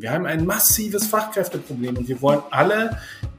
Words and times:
Wir 0.00 0.12
haben 0.12 0.26
ein 0.26 0.46
massives 0.46 1.06
Fachkräfteproblem 1.06 1.96
und 1.96 2.08
wir 2.08 2.22
wollen 2.22 2.42
alle 2.50 2.98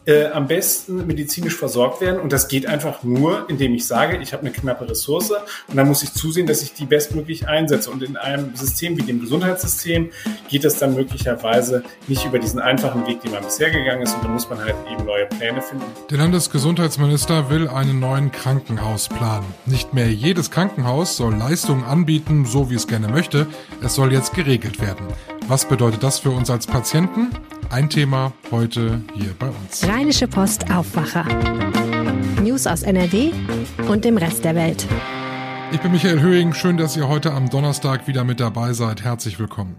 äh, 0.09 0.31
am 0.31 0.47
besten 0.47 1.05
medizinisch 1.05 1.55
versorgt 1.55 2.01
werden. 2.01 2.19
Und 2.19 2.33
das 2.33 2.47
geht 2.47 2.65
einfach 2.65 3.03
nur, 3.03 3.47
indem 3.47 3.75
ich 3.75 3.85
sage, 3.85 4.17
ich 4.17 4.33
habe 4.33 4.41
eine 4.41 4.51
knappe 4.51 4.89
Ressource 4.89 5.31
und 5.67 5.75
dann 5.75 5.87
muss 5.87 6.01
ich 6.01 6.13
zusehen, 6.13 6.47
dass 6.47 6.63
ich 6.63 6.73
die 6.73 6.85
bestmöglich 6.85 7.47
einsetze. 7.47 7.91
Und 7.91 8.01
in 8.01 8.17
einem 8.17 8.55
System 8.55 8.97
wie 8.97 9.03
dem 9.03 9.21
Gesundheitssystem 9.21 10.09
geht 10.49 10.63
das 10.63 10.79
dann 10.79 10.95
möglicherweise 10.95 11.83
nicht 12.07 12.25
über 12.25 12.39
diesen 12.39 12.59
einfachen 12.59 13.05
Weg, 13.05 13.21
den 13.21 13.31
man 13.31 13.43
bisher 13.43 13.69
gegangen 13.69 14.01
ist. 14.01 14.15
Und 14.15 14.23
da 14.23 14.29
muss 14.29 14.49
man 14.49 14.57
halt 14.59 14.75
eben 14.91 15.05
neue 15.05 15.27
Pläne 15.27 15.61
finden. 15.61 15.85
Der 16.09 16.17
Landesgesundheitsminister 16.17 17.51
will 17.51 17.67
einen 17.67 17.99
neuen 17.99 18.31
Krankenhausplan. 18.31 19.43
Nicht 19.67 19.93
mehr 19.93 20.11
jedes 20.11 20.49
Krankenhaus 20.49 21.17
soll 21.17 21.35
Leistungen 21.35 21.83
anbieten, 21.83 22.45
so 22.45 22.71
wie 22.71 22.75
es 22.75 22.87
gerne 22.87 23.09
möchte. 23.09 23.45
Es 23.83 23.93
soll 23.93 24.11
jetzt 24.11 24.33
geregelt 24.33 24.81
werden. 24.81 25.05
Was 25.47 25.65
bedeutet 25.65 26.01
das 26.01 26.17
für 26.17 26.31
uns 26.31 26.49
als 26.49 26.65
Patienten? 26.65 27.29
Ein 27.71 27.87
Thema 27.87 28.33
heute 28.49 29.03
hier 29.13 29.35
bei 29.37 29.47
uns. 29.47 29.87
Rheinische 29.87 30.27
Post 30.27 30.71
Aufwacher. 30.71 31.23
News 32.41 32.65
aus 32.65 32.81
NRW 32.81 33.31
und 33.87 34.05
dem 34.05 34.17
Rest 34.17 34.43
der 34.43 34.55
Welt. 34.55 34.87
Ich 35.71 35.79
bin 35.79 35.91
Michael 35.91 36.19
Höhing. 36.19 36.55
Schön, 36.55 36.77
dass 36.77 36.97
ihr 36.97 37.07
heute 37.07 37.31
am 37.31 37.47
Donnerstag 37.51 38.07
wieder 38.07 38.23
mit 38.23 38.39
dabei 38.39 38.73
seid. 38.73 39.03
Herzlich 39.03 39.37
willkommen. 39.37 39.75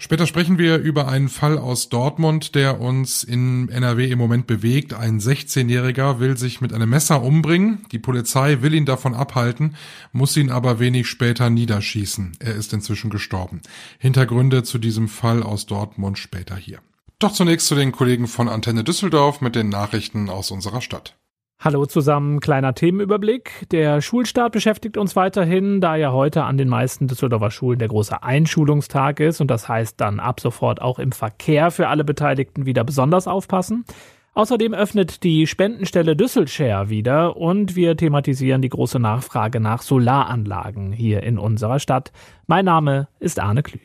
Später 0.00 0.26
sprechen 0.26 0.58
wir 0.58 0.78
über 0.78 1.06
einen 1.06 1.28
Fall 1.28 1.58
aus 1.58 1.88
Dortmund, 1.88 2.56
der 2.56 2.80
uns 2.80 3.22
in 3.22 3.68
NRW 3.68 4.10
im 4.10 4.18
Moment 4.18 4.48
bewegt. 4.48 4.94
Ein 4.94 5.20
16-Jähriger 5.20 6.18
will 6.18 6.36
sich 6.36 6.60
mit 6.60 6.72
einem 6.72 6.90
Messer 6.90 7.22
umbringen. 7.22 7.84
Die 7.92 8.00
Polizei 8.00 8.62
will 8.62 8.74
ihn 8.74 8.84
davon 8.84 9.14
abhalten, 9.14 9.76
muss 10.10 10.36
ihn 10.36 10.50
aber 10.50 10.80
wenig 10.80 11.06
später 11.06 11.50
niederschießen. 11.50 12.32
Er 12.40 12.56
ist 12.56 12.72
inzwischen 12.72 13.10
gestorben. 13.10 13.60
Hintergründe 14.00 14.64
zu 14.64 14.78
diesem 14.78 15.06
Fall 15.06 15.44
aus 15.44 15.66
Dortmund 15.66 16.18
später 16.18 16.56
hier. 16.56 16.80
Doch 17.20 17.32
zunächst 17.32 17.66
zu 17.66 17.74
den 17.74 17.90
Kollegen 17.90 18.28
von 18.28 18.48
Antenne 18.48 18.84
Düsseldorf 18.84 19.40
mit 19.40 19.56
den 19.56 19.70
Nachrichten 19.70 20.30
aus 20.30 20.52
unserer 20.52 20.80
Stadt. 20.80 21.16
Hallo 21.58 21.84
zusammen, 21.84 22.38
kleiner 22.38 22.74
Themenüberblick. 22.74 23.66
Der 23.72 24.00
Schulstart 24.00 24.52
beschäftigt 24.52 24.96
uns 24.96 25.16
weiterhin, 25.16 25.80
da 25.80 25.96
ja 25.96 26.12
heute 26.12 26.44
an 26.44 26.56
den 26.56 26.68
meisten 26.68 27.08
Düsseldorfer 27.08 27.50
Schulen 27.50 27.80
der 27.80 27.88
große 27.88 28.22
Einschulungstag 28.22 29.18
ist 29.18 29.40
und 29.40 29.50
das 29.50 29.68
heißt 29.68 30.00
dann 30.00 30.20
ab 30.20 30.38
sofort 30.38 30.80
auch 30.80 31.00
im 31.00 31.10
Verkehr 31.10 31.72
für 31.72 31.88
alle 31.88 32.04
Beteiligten 32.04 32.66
wieder 32.66 32.84
besonders 32.84 33.26
aufpassen. 33.26 33.84
Außerdem 34.34 34.72
öffnet 34.72 35.24
die 35.24 35.48
Spendenstelle 35.48 36.14
Düsselshare 36.14 36.88
wieder 36.88 37.36
und 37.36 37.74
wir 37.74 37.96
thematisieren 37.96 38.62
die 38.62 38.68
große 38.68 39.00
Nachfrage 39.00 39.58
nach 39.58 39.82
Solaranlagen 39.82 40.92
hier 40.92 41.24
in 41.24 41.36
unserer 41.36 41.80
Stadt. 41.80 42.12
Mein 42.46 42.66
Name 42.66 43.08
ist 43.18 43.40
Arne 43.40 43.64
Klü. 43.64 43.80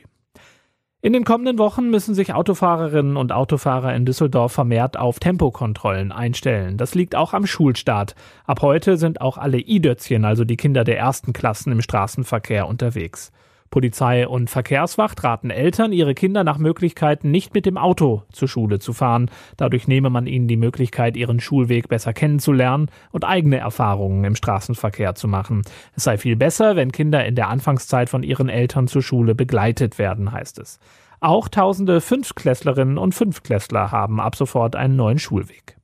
In 1.05 1.11
den 1.11 1.25
kommenden 1.25 1.57
Wochen 1.57 1.89
müssen 1.89 2.15
sich 2.15 2.33
Autofahrerinnen 2.33 3.17
und 3.17 3.33
Autofahrer 3.33 3.93
in 3.93 4.05
Düsseldorf 4.05 4.53
vermehrt 4.53 4.95
auf 4.95 5.19
Tempokontrollen 5.19 6.13
einstellen. 6.13 6.77
Das 6.77 6.95
liegt 6.95 7.13
auch 7.13 7.33
am 7.33 7.45
Schulstart. 7.45 8.15
Ab 8.45 8.61
heute 8.61 8.95
sind 8.95 9.19
auch 9.19 9.37
alle 9.37 9.59
I-Dötzchen, 9.59 10.23
also 10.23 10.45
die 10.45 10.55
Kinder 10.55 10.85
der 10.85 10.97
ersten 10.97 11.33
Klassen 11.33 11.73
im 11.73 11.81
Straßenverkehr 11.81 12.69
unterwegs. 12.69 13.33
Polizei 13.73 14.27
und 14.27 14.51
Verkehrswacht 14.51 15.23
raten 15.23 15.49
Eltern, 15.49 15.93
ihre 15.93 16.13
Kinder 16.13 16.43
nach 16.43 16.59
Möglichkeiten 16.59 17.31
nicht 17.31 17.55
mit 17.55 17.65
dem 17.65 17.79
Auto 17.79 18.21
zur 18.31 18.47
Schule 18.47 18.77
zu 18.77 18.93
fahren. 18.93 19.31
Dadurch 19.57 19.87
nehme 19.87 20.11
man 20.11 20.27
ihnen 20.27 20.47
die 20.47 20.57
Möglichkeit, 20.57 21.17
ihren 21.17 21.39
Schulweg 21.39 21.87
besser 21.87 22.13
kennenzulernen 22.13 22.91
und 23.09 23.25
eigene 23.25 23.57
Erfahrungen 23.57 24.25
im 24.25 24.35
Straßenverkehr 24.35 25.15
zu 25.15 25.27
machen. 25.27 25.63
Es 25.95 26.03
sei 26.03 26.19
viel 26.19 26.35
besser, 26.35 26.75
wenn 26.75 26.91
Kinder 26.91 27.25
in 27.25 27.33
der 27.33 27.49
Anfangszeit 27.49 28.09
von 28.11 28.21
ihren 28.21 28.47
Eltern 28.47 28.87
zur 28.87 29.01
Schule 29.01 29.33
begleitet 29.33 29.97
werden, 29.97 30.31
heißt 30.31 30.59
es. 30.59 30.79
Auch 31.19 31.47
tausende 31.47 31.99
Fünftklässlerinnen 31.99 32.99
und 32.99 33.15
Fünftklässler 33.15 33.91
haben 33.91 34.19
ab 34.19 34.35
sofort 34.35 34.75
einen 34.75 34.97
neuen 34.97 35.17
Schulweg. 35.17 35.77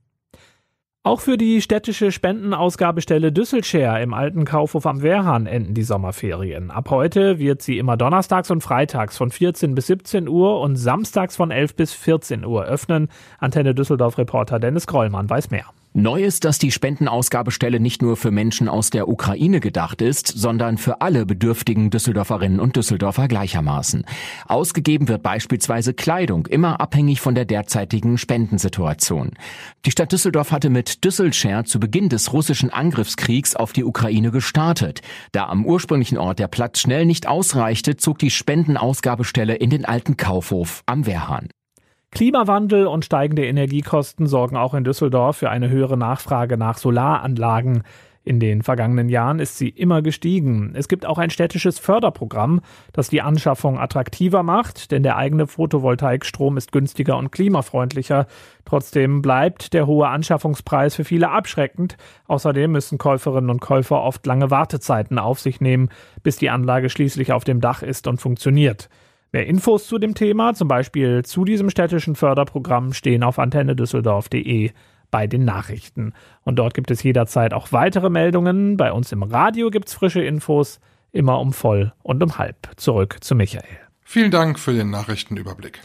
Auch 1.02 1.22
für 1.22 1.38
die 1.38 1.62
städtische 1.62 2.12
Spendenausgabestelle 2.12 3.32
Düsselshare 3.32 4.04
im 4.04 4.14
alten 4.14 4.44
Kaufhof 4.44 4.86
am 4.86 5.02
Wehrhahn 5.02 5.46
enden 5.46 5.74
die 5.74 5.84
Sommerferien. 5.84 6.72
Ab 6.72 6.90
heute 6.90 7.40
wird 7.40 7.62
sie 7.62 7.78
immer 7.78 7.96
donnerstags 7.96 8.52
und 8.52 8.60
freitags 8.60 9.18
von 9.18 9.32
14 9.32 9.76
bis 9.76 9.88
17 9.88 10.28
Uhr 10.28 10.60
und 10.60 10.76
samstags 10.76 11.38
von 11.38 11.52
11 11.52 11.76
bis 11.76 11.94
14 11.94 12.44
Uhr 12.44 12.66
öffnen. 12.66 13.08
Antenne 13.38 13.74
Düsseldorf 13.74 14.18
Reporter 14.18 14.60
Dennis 14.60 14.88
Grollmann 14.88 15.30
weiß 15.30 15.52
mehr. 15.52 15.68
Neu 15.94 16.24
ist, 16.24 16.46
dass 16.46 16.60
die 16.60 16.72
Spendenausgabestelle 16.72 17.80
nicht 17.80 18.04
nur 18.04 18.16
für 18.16 18.30
Menschen 18.30 18.70
aus 18.70 18.92
der 18.92 19.08
Ukraine 19.08 19.60
gedacht 19.60 20.04
ist, 20.04 20.28
sondern 20.28 20.78
für 20.78 21.02
alle 21.02 21.26
bedürftigen 21.26 21.90
Düsseldorferinnen 21.90 22.60
und 22.60 22.76
Düsseldorfer 22.76 23.28
gleichermaßen. 23.28 24.06
Ausgegeben 24.48 25.08
wird 25.08 25.24
beispielsweise 25.24 25.96
Kleidung, 25.96 26.46
immer 26.46 26.80
abhängig 26.80 27.22
von 27.22 27.34
der 27.34 27.46
derzeitigen 27.46 28.20
Spendensituation. 28.20 29.32
Die 29.84 29.92
Stadt 29.92 30.12
Düsseldorf 30.12 30.52
hatte 30.52 30.70
mit 30.70 31.04
Düsselshare 31.04 31.64
zu 31.64 31.80
Beginn 31.80 32.10
des 32.10 32.34
russischen 32.34 32.70
Angriffskriegs 32.70 33.56
auf 33.56 33.74
die 33.74 33.84
Ukraine 33.84 34.30
gestartet. 34.30 35.02
Da 35.32 35.48
am 35.48 35.66
ursprünglichen 35.66 36.20
Ort 36.20 36.38
der 36.38 36.50
Platz 36.50 36.80
schnell 36.80 37.08
nicht 37.08 37.28
ausreichte, 37.28 37.98
zog 37.98 38.20
die 38.20 38.30
Spendenausgabestelle 38.30 39.56
in 39.56 39.72
den 39.72 39.86
alten 39.86 40.18
Kaufhof 40.18 40.84
am 40.86 41.08
Wehrhahn. 41.08 41.50
Klimawandel 42.12 42.88
und 42.88 43.06
steigende 43.06 43.46
Energiekosten 43.46 44.28
sorgen 44.28 44.58
auch 44.58 44.74
in 44.74 44.84
Düsseldorf 44.84 45.38
für 45.38 45.50
eine 45.50 45.70
höhere 45.70 45.98
Nachfrage 45.98 46.58
nach 46.58 46.78
Solaranlagen. 46.78 47.84
In 48.26 48.40
den 48.40 48.62
vergangenen 48.62 49.10
Jahren 49.10 49.40
ist 49.40 49.58
sie 49.58 49.70
immer 49.70 50.02
gestiegen. 50.02 50.74
Es 50.76 50.88
gibt 50.88 51.06
auch 51.06 51.18
ein 51.18 51.30
städtisches 51.30 51.80
Förderprogramm, 51.80 52.62
das 52.94 53.10
die 53.10 53.22
Anschaffung 53.22 53.80
attraktiver 53.80 54.44
macht, 54.44 54.92
denn 54.92 55.04
der 55.04 55.16
eigene 55.16 55.48
Photovoltaikstrom 55.48 56.58
ist 56.58 56.72
günstiger 56.72 57.18
und 57.18 57.32
klimafreundlicher. 57.32 58.28
Trotzdem 58.66 59.22
bleibt 59.22 59.74
der 59.74 59.88
hohe 59.88 60.10
Anschaffungspreis 60.10 60.96
für 60.96 61.06
viele 61.06 61.32
abschreckend. 61.32 61.96
Außerdem 62.28 62.72
müssen 62.72 62.98
Käuferinnen 62.98 63.50
und 63.50 63.62
Käufer 63.62 64.04
oft 64.04 64.26
lange 64.26 64.52
Wartezeiten 64.52 65.18
auf 65.18 65.40
sich 65.40 65.62
nehmen, 65.62 65.90
bis 66.22 66.38
die 66.38 66.50
Anlage 66.50 66.90
schließlich 66.90 67.32
auf 67.32 67.46
dem 67.46 67.62
Dach 67.62 67.82
ist 67.82 68.06
und 68.06 68.20
funktioniert. 68.20 68.90
Mehr 69.32 69.46
Infos 69.46 69.88
zu 69.88 70.00
dem 70.00 70.16
Thema, 70.16 70.54
zum 70.54 70.68
Beispiel 70.68 71.24
zu 71.24 71.46
diesem 71.46 71.70
städtischen 71.70 72.16
Förderprogramm, 72.16 72.94
stehen 72.94 73.24
auf 73.24 73.38
antennedüsseldorf.de 73.38 74.72
bei 75.12 75.28
den 75.28 75.46
Nachrichten. 75.46 76.14
Und 76.44 76.58
dort 76.58 76.74
gibt 76.74 76.92
es 76.92 77.04
jederzeit 77.04 77.54
auch 77.54 77.72
weitere 77.72 78.10
Meldungen. 78.10 78.78
Bei 78.78 78.92
uns 78.92 79.12
im 79.12 79.24
Radio 79.24 79.70
gibt 79.70 79.88
es 79.88 79.94
frische 79.94 80.22
Infos, 80.22 80.80
immer 81.12 81.40
um 81.40 81.54
voll 81.54 81.94
und 82.02 82.24
um 82.24 82.38
halb. 82.38 82.70
Zurück 82.78 83.18
zu 83.22 83.36
Michael. 83.36 83.64
Vielen 84.04 84.32
Dank 84.32 84.58
für 84.58 84.74
den 84.74 84.90
Nachrichtenüberblick. 84.90 85.80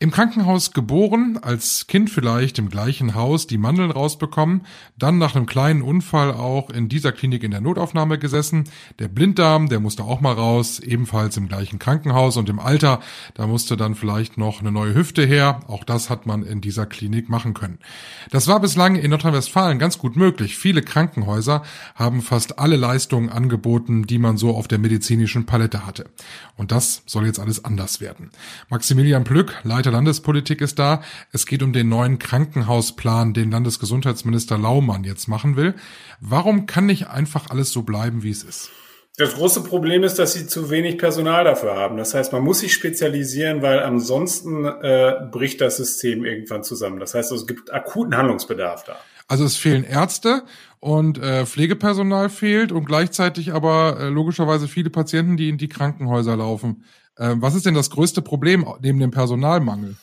Im 0.00 0.12
Krankenhaus 0.12 0.70
geboren, 0.74 1.40
als 1.42 1.88
Kind 1.88 2.08
vielleicht 2.08 2.60
im 2.60 2.68
gleichen 2.68 3.16
Haus 3.16 3.48
die 3.48 3.58
Mandeln 3.58 3.90
rausbekommen, 3.90 4.60
dann 4.96 5.18
nach 5.18 5.34
einem 5.34 5.46
kleinen 5.46 5.82
Unfall 5.82 6.30
auch 6.30 6.70
in 6.70 6.88
dieser 6.88 7.10
Klinik 7.10 7.42
in 7.42 7.50
der 7.50 7.60
Notaufnahme 7.60 8.16
gesessen. 8.16 8.70
Der 9.00 9.08
Blinddarm, 9.08 9.68
der 9.68 9.80
musste 9.80 10.04
auch 10.04 10.20
mal 10.20 10.34
raus, 10.34 10.78
ebenfalls 10.78 11.36
im 11.36 11.48
gleichen 11.48 11.80
Krankenhaus 11.80 12.36
und 12.36 12.48
im 12.48 12.60
Alter, 12.60 13.00
da 13.34 13.48
musste 13.48 13.76
dann 13.76 13.96
vielleicht 13.96 14.38
noch 14.38 14.60
eine 14.60 14.70
neue 14.70 14.94
Hüfte 14.94 15.26
her. 15.26 15.62
Auch 15.66 15.82
das 15.82 16.10
hat 16.10 16.26
man 16.26 16.44
in 16.44 16.60
dieser 16.60 16.86
Klinik 16.86 17.28
machen 17.28 17.52
können. 17.52 17.80
Das 18.30 18.46
war 18.46 18.60
bislang 18.60 18.94
in 18.94 19.10
Nordrhein-Westfalen 19.10 19.80
ganz 19.80 19.98
gut 19.98 20.14
möglich. 20.14 20.58
Viele 20.58 20.82
Krankenhäuser 20.82 21.64
haben 21.96 22.22
fast 22.22 22.60
alle 22.60 22.76
Leistungen 22.76 23.30
angeboten, 23.30 24.04
die 24.06 24.18
man 24.18 24.36
so 24.36 24.54
auf 24.54 24.68
der 24.68 24.78
medizinischen 24.78 25.44
Palette 25.44 25.84
hatte. 25.84 26.04
Und 26.56 26.70
das 26.70 27.02
soll 27.06 27.26
jetzt 27.26 27.40
alles 27.40 27.64
anders 27.64 28.00
werden. 28.00 28.30
Maximilian 28.68 29.24
Plück, 29.24 29.56
Leiter 29.64 29.87
Leiter 29.88 29.96
Landespolitik 29.96 30.60
ist 30.60 30.78
da. 30.78 31.02
Es 31.32 31.46
geht 31.46 31.62
um 31.62 31.72
den 31.72 31.88
neuen 31.88 32.18
Krankenhausplan, 32.18 33.32
den 33.32 33.50
Landesgesundheitsminister 33.50 34.58
Laumann 34.58 35.04
jetzt 35.04 35.28
machen 35.28 35.56
will. 35.56 35.74
Warum 36.20 36.66
kann 36.66 36.86
nicht 36.86 37.08
einfach 37.08 37.48
alles 37.50 37.72
so 37.72 37.82
bleiben, 37.82 38.22
wie 38.22 38.30
es 38.30 38.44
ist? 38.44 38.70
Das 39.16 39.34
große 39.34 39.62
Problem 39.64 40.04
ist, 40.04 40.18
dass 40.18 40.34
sie 40.34 40.46
zu 40.46 40.70
wenig 40.70 40.98
Personal 40.98 41.42
dafür 41.44 41.74
haben. 41.74 41.96
Das 41.96 42.14
heißt, 42.14 42.32
man 42.32 42.42
muss 42.42 42.60
sich 42.60 42.72
spezialisieren, 42.72 43.62
weil 43.62 43.80
ansonsten 43.80 44.64
äh, 44.66 45.14
bricht 45.32 45.60
das 45.60 45.78
System 45.78 46.24
irgendwann 46.24 46.62
zusammen. 46.62 47.00
Das 47.00 47.14
heißt, 47.14 47.32
es 47.32 47.46
gibt 47.46 47.72
akuten 47.72 48.16
Handlungsbedarf 48.16 48.84
da. 48.84 48.96
Also 49.26 49.44
es 49.44 49.56
fehlen 49.56 49.84
Ärzte 49.84 50.42
und 50.80 51.18
äh, 51.18 51.46
Pflegepersonal 51.46 52.28
fehlt 52.28 52.72
und 52.72 52.84
gleichzeitig 52.84 53.52
aber 53.52 53.98
äh, 53.98 54.08
logischerweise 54.08 54.68
viele 54.68 54.90
Patienten, 54.90 55.36
die 55.36 55.48
in 55.48 55.58
die 55.58 55.68
Krankenhäuser 55.68 56.36
laufen. 56.36 56.84
Ähm, 57.18 57.42
was 57.42 57.54
ist 57.54 57.66
denn 57.66 57.74
das 57.74 57.90
größte 57.90 58.22
Problem 58.22 58.66
neben 58.80 59.00
dem 59.00 59.10
Personalmangel? 59.10 59.96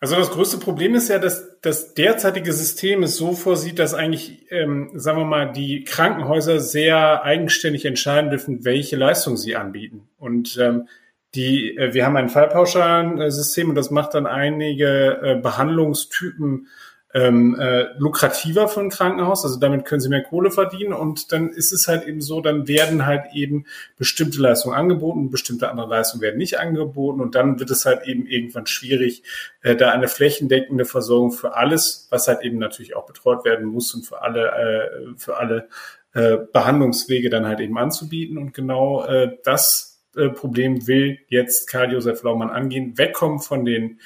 Also 0.00 0.16
das 0.16 0.30
größte 0.30 0.58
Problem 0.58 0.94
ist 0.94 1.08
ja, 1.08 1.18
dass 1.18 1.58
das 1.62 1.94
derzeitige 1.94 2.52
System 2.52 3.02
es 3.02 3.16
so 3.16 3.32
vorsieht, 3.32 3.78
dass 3.78 3.94
eigentlich, 3.94 4.46
ähm, 4.50 4.90
sagen 4.94 5.18
wir 5.18 5.24
mal, 5.24 5.50
die 5.50 5.84
Krankenhäuser 5.84 6.60
sehr 6.60 7.24
eigenständig 7.24 7.86
entscheiden 7.86 8.28
dürfen, 8.28 8.66
welche 8.66 8.96
Leistung 8.96 9.38
sie 9.38 9.56
anbieten. 9.56 10.08
Und 10.18 10.58
ähm, 10.58 10.88
die, 11.34 11.76
äh, 11.76 11.94
wir 11.94 12.04
haben 12.04 12.16
ein 12.16 12.28
Fallpauschalensystem 12.28 13.70
und 13.70 13.76
das 13.76 13.90
macht 13.90 14.12
dann 14.12 14.26
einige 14.26 15.20
äh, 15.22 15.40
Behandlungstypen 15.40 16.68
ähm, 17.14 17.56
äh, 17.58 17.86
lukrativer 17.96 18.66
für 18.66 18.80
ein 18.80 18.90
Krankenhaus, 18.90 19.44
also 19.44 19.60
damit 19.60 19.84
können 19.84 20.00
sie 20.00 20.08
mehr 20.08 20.24
Kohle 20.24 20.50
verdienen. 20.50 20.92
Und 20.92 21.30
dann 21.30 21.50
ist 21.50 21.72
es 21.72 21.86
halt 21.86 22.06
eben 22.08 22.20
so, 22.20 22.40
dann 22.40 22.66
werden 22.66 23.06
halt 23.06 23.26
eben 23.32 23.66
bestimmte 23.96 24.40
Leistungen 24.40 24.74
angeboten, 24.74 25.30
bestimmte 25.30 25.70
andere 25.70 25.88
Leistungen 25.88 26.22
werden 26.22 26.38
nicht 26.38 26.58
angeboten. 26.58 27.20
Und 27.20 27.36
dann 27.36 27.60
wird 27.60 27.70
es 27.70 27.86
halt 27.86 28.06
eben 28.06 28.26
irgendwann 28.26 28.66
schwierig, 28.66 29.22
äh, 29.62 29.76
da 29.76 29.92
eine 29.92 30.08
flächendeckende 30.08 30.84
Versorgung 30.84 31.30
für 31.30 31.56
alles, 31.56 32.08
was 32.10 32.26
halt 32.26 32.42
eben 32.42 32.58
natürlich 32.58 32.96
auch 32.96 33.06
betreut 33.06 33.44
werden 33.44 33.66
muss 33.66 33.94
und 33.94 34.04
für 34.04 34.20
alle, 34.22 34.48
äh, 34.48 35.14
für 35.16 35.36
alle 35.36 35.68
äh, 36.14 36.38
Behandlungswege 36.52 37.30
dann 37.30 37.46
halt 37.46 37.60
eben 37.60 37.78
anzubieten. 37.78 38.38
Und 38.38 38.54
genau 38.54 39.04
äh, 39.04 39.36
das 39.44 40.02
äh, 40.16 40.30
Problem 40.30 40.88
will 40.88 41.18
jetzt 41.28 41.68
Karl-Josef 41.68 42.24
Laumann 42.24 42.50
angehen, 42.50 42.98
wegkommen 42.98 43.38
von 43.38 43.64
den 43.64 44.00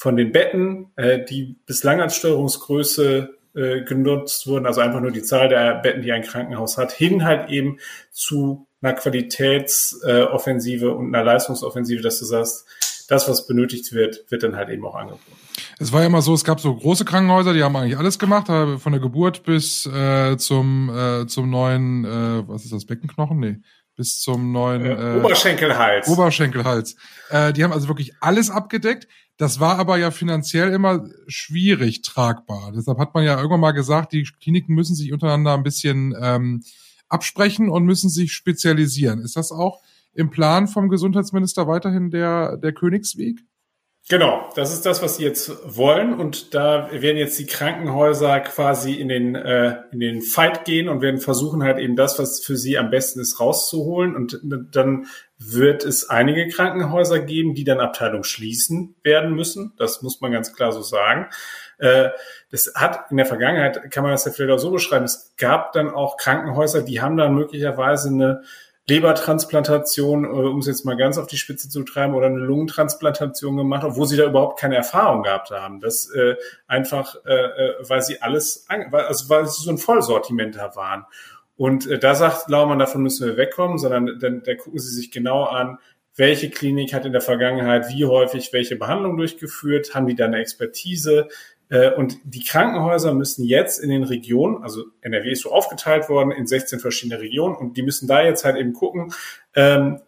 von 0.00 0.16
den 0.16 0.32
Betten, 0.32 0.86
äh, 0.96 1.22
die 1.22 1.58
bislang 1.66 2.00
als 2.00 2.16
Steuerungsgröße 2.16 3.36
äh, 3.54 3.82
genutzt 3.82 4.46
wurden, 4.46 4.64
also 4.64 4.80
einfach 4.80 5.02
nur 5.02 5.10
die 5.10 5.20
Zahl 5.20 5.50
der 5.50 5.74
Betten, 5.74 6.00
die 6.00 6.10
ein 6.10 6.22
Krankenhaus 6.22 6.78
hat, 6.78 6.90
hin 6.90 7.26
halt 7.26 7.50
eben 7.50 7.78
zu 8.10 8.66
einer 8.80 8.94
Qualitätsoffensive 8.94 10.90
und 10.90 11.14
einer 11.14 11.22
Leistungsoffensive, 11.22 12.00
dass 12.00 12.18
du 12.18 12.24
sagst, 12.24 12.64
das, 13.08 13.28
was 13.28 13.46
benötigt 13.46 13.92
wird, 13.92 14.24
wird 14.30 14.42
dann 14.42 14.56
halt 14.56 14.70
eben 14.70 14.86
auch 14.86 14.94
angeboten. 14.94 15.36
Es 15.78 15.92
war 15.92 16.00
ja 16.00 16.06
immer 16.06 16.22
so, 16.22 16.32
es 16.32 16.44
gab 16.44 16.60
so 16.60 16.74
große 16.74 17.04
Krankenhäuser, 17.04 17.52
die 17.52 17.62
haben 17.62 17.76
eigentlich 17.76 17.98
alles 17.98 18.18
gemacht, 18.18 18.46
von 18.46 18.92
der 18.92 19.00
Geburt 19.02 19.42
bis 19.42 19.84
äh, 19.84 20.38
zum 20.38 20.88
äh, 20.88 21.26
zum 21.26 21.50
neuen, 21.50 22.06
äh, 22.06 22.48
was 22.48 22.64
ist 22.64 22.72
das, 22.72 22.86
Beckenknochen? 22.86 23.38
Nee 23.38 23.56
bis 24.00 24.18
zum 24.22 24.50
neuen 24.50 24.86
äh, 24.86 25.18
Oberschenkelhals. 25.18 26.08
Oberschenkelhals. 26.08 26.96
Äh, 27.28 27.52
die 27.52 27.62
haben 27.62 27.72
also 27.72 27.86
wirklich 27.88 28.14
alles 28.20 28.48
abgedeckt. 28.48 29.06
Das 29.40 29.58
war 29.58 29.78
aber 29.78 29.96
ja 29.96 30.10
finanziell 30.10 30.70
immer 30.70 31.08
schwierig 31.26 32.02
tragbar. 32.02 32.72
Deshalb 32.76 32.98
hat 32.98 33.14
man 33.14 33.24
ja 33.24 33.38
irgendwann 33.38 33.60
mal 33.60 33.70
gesagt, 33.70 34.12
die 34.12 34.24
Kliniken 34.24 34.74
müssen 34.74 34.94
sich 34.94 35.14
untereinander 35.14 35.54
ein 35.54 35.62
bisschen 35.62 36.14
ähm, 36.20 36.62
absprechen 37.08 37.70
und 37.70 37.86
müssen 37.86 38.10
sich 38.10 38.34
spezialisieren. 38.34 39.22
Ist 39.22 39.36
das 39.36 39.50
auch 39.50 39.80
im 40.12 40.28
Plan 40.28 40.68
vom 40.68 40.90
Gesundheitsminister 40.90 41.66
weiterhin 41.66 42.10
der, 42.10 42.58
der 42.58 42.74
Königsweg? 42.74 43.40
Genau, 44.08 44.50
das 44.56 44.72
ist 44.72 44.86
das, 44.86 45.02
was 45.02 45.16
sie 45.16 45.24
jetzt 45.24 45.52
wollen. 45.76 46.14
Und 46.14 46.54
da 46.54 46.90
werden 46.90 47.16
jetzt 47.16 47.38
die 47.38 47.46
Krankenhäuser 47.46 48.40
quasi 48.40 48.94
in 48.94 49.08
den, 49.08 49.36
äh, 49.36 49.82
in 49.92 50.00
den 50.00 50.22
Fight 50.22 50.64
gehen 50.64 50.88
und 50.88 51.00
werden 51.00 51.20
versuchen 51.20 51.62
halt 51.62 51.78
eben 51.78 51.94
das, 51.94 52.18
was 52.18 52.40
für 52.40 52.56
sie 52.56 52.76
am 52.76 52.90
besten 52.90 53.20
ist, 53.20 53.38
rauszuholen. 53.38 54.16
Und 54.16 54.40
dann 54.42 55.06
wird 55.38 55.84
es 55.84 56.10
einige 56.10 56.48
Krankenhäuser 56.48 57.20
geben, 57.20 57.54
die 57.54 57.62
dann 57.62 57.78
Abteilung 57.78 58.24
schließen 58.24 58.96
werden 59.04 59.34
müssen. 59.34 59.74
Das 59.78 60.02
muss 60.02 60.20
man 60.20 60.32
ganz 60.32 60.54
klar 60.54 60.72
so 60.72 60.82
sagen. 60.82 61.26
Äh, 61.78 62.08
das 62.50 62.72
hat 62.74 63.10
in 63.10 63.16
der 63.16 63.26
Vergangenheit, 63.26 63.90
kann 63.92 64.02
man 64.02 64.12
das 64.12 64.24
ja 64.24 64.32
vielleicht 64.32 64.52
auch 64.52 64.58
so 64.58 64.72
beschreiben, 64.72 65.04
es 65.04 65.34
gab 65.38 65.72
dann 65.72 65.88
auch 65.88 66.16
Krankenhäuser, 66.16 66.82
die 66.82 67.00
haben 67.00 67.16
dann 67.16 67.34
möglicherweise 67.34 68.08
eine 68.08 68.42
Lebertransplantation, 68.90 70.24
äh, 70.24 70.28
um 70.28 70.58
es 70.58 70.66
jetzt 70.66 70.84
mal 70.84 70.96
ganz 70.96 71.16
auf 71.16 71.26
die 71.26 71.36
Spitze 71.36 71.68
zu 71.68 71.82
treiben, 71.84 72.14
oder 72.14 72.26
eine 72.26 72.38
Lungentransplantation 72.38 73.56
gemacht, 73.56 73.84
obwohl 73.84 74.06
sie 74.06 74.16
da 74.16 74.26
überhaupt 74.26 74.58
keine 74.58 74.76
Erfahrung 74.76 75.22
gehabt 75.22 75.50
haben. 75.50 75.80
Das 75.80 76.10
äh, 76.10 76.34
einfach, 76.66 77.16
äh, 77.24 77.32
äh 77.32 77.74
weil 77.88 78.02
sie 78.02 78.20
alles, 78.20 78.66
also 78.68 79.28
weil 79.28 79.46
sie 79.46 79.62
so 79.62 79.70
ein 79.70 79.78
Vollsortimenter 79.78 80.74
waren. 80.74 81.06
Und 81.56 81.86
äh, 81.86 81.98
da 81.98 82.14
sagt 82.14 82.48
Laumann, 82.48 82.78
davon 82.78 83.02
müssen 83.02 83.26
wir 83.26 83.36
wegkommen, 83.36 83.78
sondern 83.78 84.18
dann, 84.18 84.42
da 84.42 84.54
gucken 84.54 84.78
sie 84.78 84.94
sich 84.94 85.10
genau 85.10 85.44
an, 85.44 85.78
welche 86.16 86.50
Klinik 86.50 86.92
hat 86.92 87.06
in 87.06 87.12
der 87.12 87.20
Vergangenheit 87.20 87.88
wie 87.90 88.04
häufig 88.04 88.52
welche 88.52 88.76
Behandlung 88.76 89.16
durchgeführt, 89.16 89.94
haben 89.94 90.06
die 90.06 90.14
da 90.14 90.26
eine 90.26 90.38
Expertise, 90.38 91.28
und 91.96 92.18
die 92.24 92.42
Krankenhäuser 92.42 93.14
müssen 93.14 93.44
jetzt 93.44 93.78
in 93.78 93.90
den 93.90 94.02
Regionen, 94.02 94.62
also 94.62 94.86
NRW 95.02 95.30
ist 95.30 95.42
so 95.42 95.52
aufgeteilt 95.52 96.08
worden 96.08 96.32
in 96.32 96.46
16 96.46 96.80
verschiedene 96.80 97.20
Regionen 97.20 97.54
und 97.54 97.76
die 97.76 97.82
müssen 97.82 98.08
da 98.08 98.22
jetzt 98.22 98.44
halt 98.44 98.56
eben 98.56 98.72
gucken, 98.72 99.12
ähm, 99.54 100.00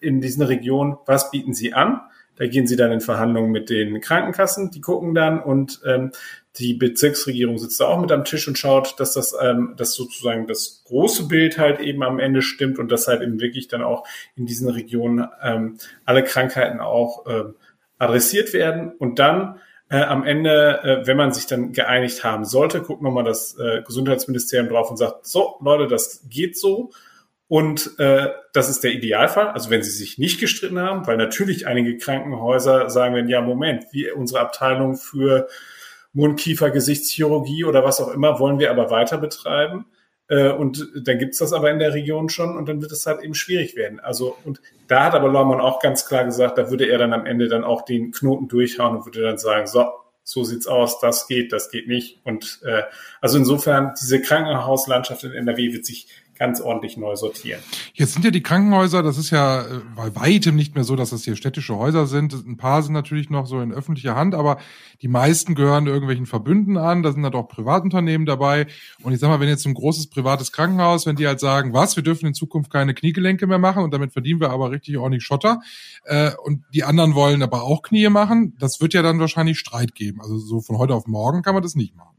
in 0.00 0.20
diesen 0.20 0.42
Regionen, 0.42 0.96
was 1.04 1.30
bieten 1.30 1.52
sie 1.52 1.74
an? 1.74 2.00
Da 2.36 2.46
gehen 2.46 2.66
sie 2.66 2.76
dann 2.76 2.92
in 2.92 3.00
Verhandlungen 3.00 3.50
mit 3.50 3.70
den 3.70 4.00
Krankenkassen, 4.00 4.70
die 4.70 4.80
gucken 4.80 5.14
dann 5.14 5.42
und 5.42 5.80
ähm, 5.86 6.12
die 6.58 6.74
Bezirksregierung 6.74 7.58
sitzt 7.58 7.80
da 7.80 7.86
auch 7.86 8.00
mit 8.00 8.12
am 8.12 8.24
Tisch 8.24 8.46
und 8.48 8.58
schaut, 8.58 8.98
dass 8.98 9.12
das, 9.12 9.34
ähm, 9.40 9.74
dass 9.76 9.94
sozusagen 9.94 10.46
das 10.46 10.82
große 10.86 11.28
Bild 11.28 11.58
halt 11.58 11.80
eben 11.80 12.02
am 12.02 12.18
Ende 12.18 12.42
stimmt 12.42 12.78
und 12.78 12.90
dass 12.90 13.08
halt 13.08 13.22
eben 13.22 13.40
wirklich 13.40 13.68
dann 13.68 13.82
auch 13.82 14.06
in 14.36 14.46
diesen 14.46 14.68
Regionen 14.68 15.26
ähm, 15.42 15.78
alle 16.04 16.24
Krankheiten 16.24 16.80
auch 16.80 17.26
ähm, 17.26 17.54
adressiert 17.98 18.52
werden 18.52 18.92
und 18.98 19.18
dann 19.18 19.58
äh, 19.88 20.02
am 20.02 20.24
Ende, 20.24 20.82
äh, 20.82 21.06
wenn 21.06 21.16
man 21.16 21.32
sich 21.32 21.46
dann 21.46 21.72
geeinigt 21.72 22.24
haben 22.24 22.44
sollte, 22.44 22.82
guckt 22.82 23.02
nochmal 23.02 23.24
das 23.24 23.56
äh, 23.58 23.82
Gesundheitsministerium 23.82 24.68
drauf 24.68 24.90
und 24.90 24.96
sagt, 24.96 25.26
so 25.26 25.56
Leute, 25.60 25.86
das 25.86 26.24
geht 26.28 26.58
so. 26.58 26.90
Und 27.48 27.96
äh, 28.00 28.30
das 28.52 28.68
ist 28.68 28.82
der 28.82 28.90
Idealfall, 28.90 29.48
also 29.48 29.70
wenn 29.70 29.84
sie 29.84 29.90
sich 29.90 30.18
nicht 30.18 30.40
gestritten 30.40 30.80
haben, 30.80 31.06
weil 31.06 31.16
natürlich 31.16 31.68
einige 31.68 31.96
Krankenhäuser 31.96 32.90
sagen 32.90 33.14
werden, 33.14 33.28
ja, 33.28 33.40
Moment, 33.40 33.84
wie 33.92 34.10
unsere 34.10 34.40
Abteilung 34.40 34.96
für 34.96 35.46
Mundkiefer, 36.12 36.70
Gesichtschirurgie 36.70 37.64
oder 37.64 37.84
was 37.84 38.00
auch 38.00 38.12
immer 38.12 38.40
wollen 38.40 38.58
wir 38.58 38.70
aber 38.70 38.90
weiter 38.90 39.18
betreiben. 39.18 39.86
Äh, 40.28 40.50
und 40.50 40.88
dann 41.02 41.18
gibt's 41.18 41.38
das 41.38 41.52
aber 41.52 41.70
in 41.70 41.78
der 41.78 41.94
Region 41.94 42.28
schon 42.28 42.56
und 42.56 42.68
dann 42.68 42.82
wird 42.82 42.92
es 42.92 43.06
halt 43.06 43.22
eben 43.22 43.34
schwierig 43.34 43.76
werden. 43.76 44.00
Also, 44.00 44.36
und 44.44 44.60
da 44.88 45.04
hat 45.04 45.14
aber 45.14 45.28
Laumann 45.28 45.60
auch 45.60 45.80
ganz 45.80 46.06
klar 46.06 46.24
gesagt, 46.24 46.58
da 46.58 46.70
würde 46.70 46.86
er 46.86 46.98
dann 46.98 47.12
am 47.12 47.26
Ende 47.26 47.48
dann 47.48 47.64
auch 47.64 47.82
den 47.82 48.10
Knoten 48.12 48.48
durchhauen 48.48 48.96
und 48.96 49.06
würde 49.06 49.22
dann 49.22 49.38
sagen, 49.38 49.66
so, 49.66 49.86
so 50.24 50.42
sieht's 50.42 50.66
aus, 50.66 50.98
das 50.98 51.28
geht, 51.28 51.52
das 51.52 51.70
geht 51.70 51.86
nicht. 51.86 52.20
Und 52.24 52.60
äh, 52.64 52.82
also 53.20 53.38
insofern, 53.38 53.94
diese 54.00 54.20
Krankenhauslandschaft 54.20 55.22
in 55.22 55.32
NRW 55.32 55.72
wird 55.72 55.86
sich 55.86 56.08
ganz 56.38 56.60
ordentlich 56.60 56.96
neu 56.96 57.16
sortieren. 57.16 57.60
Jetzt 57.94 58.14
sind 58.14 58.24
ja 58.24 58.30
die 58.30 58.42
Krankenhäuser, 58.42 59.02
das 59.02 59.18
ist 59.18 59.30
ja 59.30 59.62
äh, 59.62 59.80
bei 59.94 60.14
weitem 60.14 60.56
nicht 60.56 60.74
mehr 60.74 60.84
so, 60.84 60.96
dass 60.96 61.10
das 61.10 61.24
hier 61.24 61.36
städtische 61.36 61.76
Häuser 61.76 62.06
sind. 62.06 62.32
Ein 62.32 62.56
paar 62.56 62.82
sind 62.82 62.92
natürlich 62.92 63.30
noch 63.30 63.46
so 63.46 63.60
in 63.60 63.72
öffentlicher 63.72 64.14
Hand, 64.14 64.34
aber 64.34 64.58
die 65.02 65.08
meisten 65.08 65.54
gehören 65.54 65.86
irgendwelchen 65.86 66.26
Verbünden 66.26 66.76
an. 66.76 67.02
Da 67.02 67.12
sind 67.12 67.24
halt 67.24 67.34
auch 67.34 67.48
Privatunternehmen 67.48 68.26
dabei. 68.26 68.66
Und 69.02 69.12
ich 69.12 69.20
sag 69.20 69.28
mal, 69.28 69.40
wenn 69.40 69.48
jetzt 69.48 69.66
ein 69.66 69.74
großes 69.74 70.08
privates 70.08 70.52
Krankenhaus, 70.52 71.06
wenn 71.06 71.16
die 71.16 71.26
halt 71.26 71.40
sagen, 71.40 71.72
was, 71.72 71.96
wir 71.96 72.02
dürfen 72.02 72.26
in 72.26 72.34
Zukunft 72.34 72.70
keine 72.70 72.94
Kniegelenke 72.94 73.46
mehr 73.46 73.58
machen 73.58 73.82
und 73.82 73.92
damit 73.92 74.12
verdienen 74.12 74.40
wir 74.40 74.50
aber 74.50 74.70
richtig 74.70 74.98
ordentlich 74.98 75.24
Schotter. 75.24 75.60
Äh, 76.04 76.32
und 76.44 76.64
die 76.72 76.84
anderen 76.84 77.14
wollen 77.14 77.42
aber 77.42 77.62
auch 77.62 77.82
Knie 77.82 78.08
machen, 78.08 78.54
das 78.58 78.80
wird 78.80 78.94
ja 78.94 79.02
dann 79.02 79.18
wahrscheinlich 79.20 79.58
Streit 79.58 79.94
geben. 79.94 80.20
Also 80.20 80.38
so 80.38 80.60
von 80.60 80.78
heute 80.78 80.94
auf 80.94 81.06
morgen 81.06 81.42
kann 81.42 81.54
man 81.54 81.62
das 81.62 81.74
nicht 81.74 81.96
machen. 81.96 82.16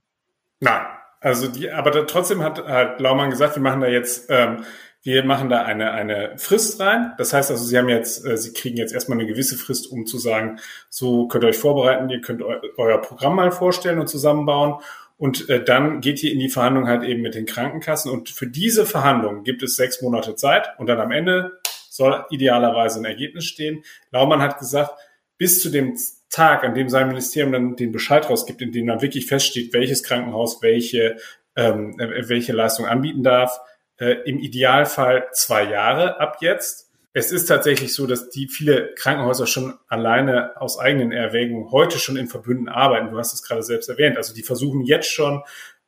Nein, 0.59 0.81
also 1.19 1.47
die, 1.47 1.71
aber 1.71 1.91
da, 1.91 2.03
trotzdem 2.03 2.43
hat, 2.43 2.65
hat 2.67 2.99
Laumann 2.99 3.29
gesagt, 3.29 3.55
wir 3.55 3.63
machen 3.63 3.81
da 3.81 3.87
jetzt, 3.87 4.27
ähm, 4.29 4.63
wir 5.03 5.23
machen 5.23 5.49
da 5.49 5.63
eine, 5.63 5.91
eine 5.91 6.37
Frist 6.37 6.79
rein. 6.79 7.13
Das 7.17 7.33
heißt 7.33 7.49
also, 7.49 7.63
Sie 7.63 7.77
haben 7.77 7.89
jetzt, 7.89 8.25
äh, 8.25 8.37
Sie 8.37 8.53
kriegen 8.53 8.77
jetzt 8.77 8.93
erstmal 8.93 9.17
eine 9.17 9.27
gewisse 9.27 9.57
Frist, 9.57 9.91
um 9.91 10.05
zu 10.05 10.17
sagen, 10.17 10.59
so 10.89 11.27
könnt 11.27 11.43
ihr 11.43 11.49
euch 11.49 11.57
vorbereiten, 11.57 12.09
ihr 12.09 12.21
könnt 12.21 12.41
eu 12.41 12.55
euer 12.77 12.99
Programm 12.99 13.35
mal 13.35 13.51
vorstellen 13.51 13.99
und 13.99 14.07
zusammenbauen. 14.07 14.81
Und 15.18 15.49
äh, 15.49 15.63
dann 15.63 16.01
geht 16.01 16.21
ihr 16.23 16.31
in 16.31 16.39
die 16.39 16.49
Verhandlung 16.49 16.87
halt 16.87 17.03
eben 17.03 17.21
mit 17.21 17.35
den 17.35 17.45
Krankenkassen. 17.45 18.11
Und 18.11 18.30
für 18.30 18.47
diese 18.47 18.85
Verhandlungen 18.85 19.44
gibt 19.44 19.63
es 19.63 19.75
sechs 19.75 20.01
Monate 20.01 20.35
Zeit. 20.35 20.69
Und 20.77 20.87
dann 20.87 20.99
am 20.99 21.11
Ende 21.11 21.59
soll 21.89 22.25
idealerweise 22.30 22.99
ein 22.99 23.06
Ergebnis 23.06 23.45
stehen. 23.45 23.83
Laumann 24.11 24.42
hat 24.42 24.59
gesagt, 24.59 24.92
bis 25.37 25.61
zu 25.61 25.69
dem 25.69 25.95
Tag, 26.29 26.63
an 26.63 26.73
dem 26.73 26.89
sein 26.89 27.07
Ministerium 27.07 27.51
dann 27.51 27.75
den 27.75 27.91
Bescheid 27.91 28.29
rausgibt, 28.29 28.61
in 28.61 28.71
dem 28.71 28.87
dann 28.87 29.01
wirklich 29.01 29.27
feststeht, 29.27 29.73
welches 29.73 30.03
Krankenhaus 30.03 30.61
welche, 30.61 31.17
ähm, 31.55 31.99
äh, 31.99 32.27
welche 32.29 32.53
Leistung 32.53 32.85
anbieten 32.85 33.23
darf, 33.23 33.59
äh, 33.97 34.17
im 34.25 34.39
Idealfall 34.39 35.27
zwei 35.31 35.63
Jahre 35.63 36.19
ab 36.19 36.37
jetzt. 36.41 36.91
Es 37.13 37.31
ist 37.31 37.47
tatsächlich 37.47 37.95
so, 37.95 38.05
dass 38.05 38.29
die 38.29 38.47
viele 38.47 38.93
Krankenhäuser 38.93 39.47
schon 39.47 39.73
alleine 39.87 40.59
aus 40.61 40.77
eigenen 40.77 41.11
Erwägungen 41.11 41.71
heute 41.71 41.97
schon 41.97 42.15
in 42.15 42.27
Verbünden 42.27 42.69
arbeiten. 42.69 43.09
Du 43.09 43.17
hast 43.17 43.33
es 43.33 43.41
gerade 43.41 43.63
selbst 43.63 43.89
erwähnt. 43.89 44.17
Also 44.17 44.35
die 44.35 44.43
versuchen 44.43 44.83
jetzt 44.83 45.11
schon 45.11 45.41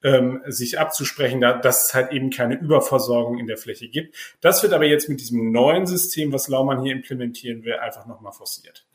ähm, 0.03 0.41
sich 0.47 0.79
abzusprechen, 0.79 1.41
da, 1.41 1.53
dass 1.53 1.87
es 1.87 1.93
halt 1.93 2.11
eben 2.11 2.29
keine 2.29 2.55
Überversorgung 2.59 3.37
in 3.37 3.47
der 3.47 3.57
Fläche 3.57 3.89
gibt. 3.89 4.15
Das 4.41 4.63
wird 4.63 4.73
aber 4.73 4.85
jetzt 4.85 5.09
mit 5.09 5.19
diesem 5.19 5.51
neuen 5.51 5.85
System, 5.85 6.31
was 6.31 6.47
Laumann 6.47 6.83
hier 6.83 6.93
implementieren 6.93 7.63
will, 7.63 7.73
einfach 7.73 8.05
nochmal 8.05 8.31
forciert. 8.31 8.85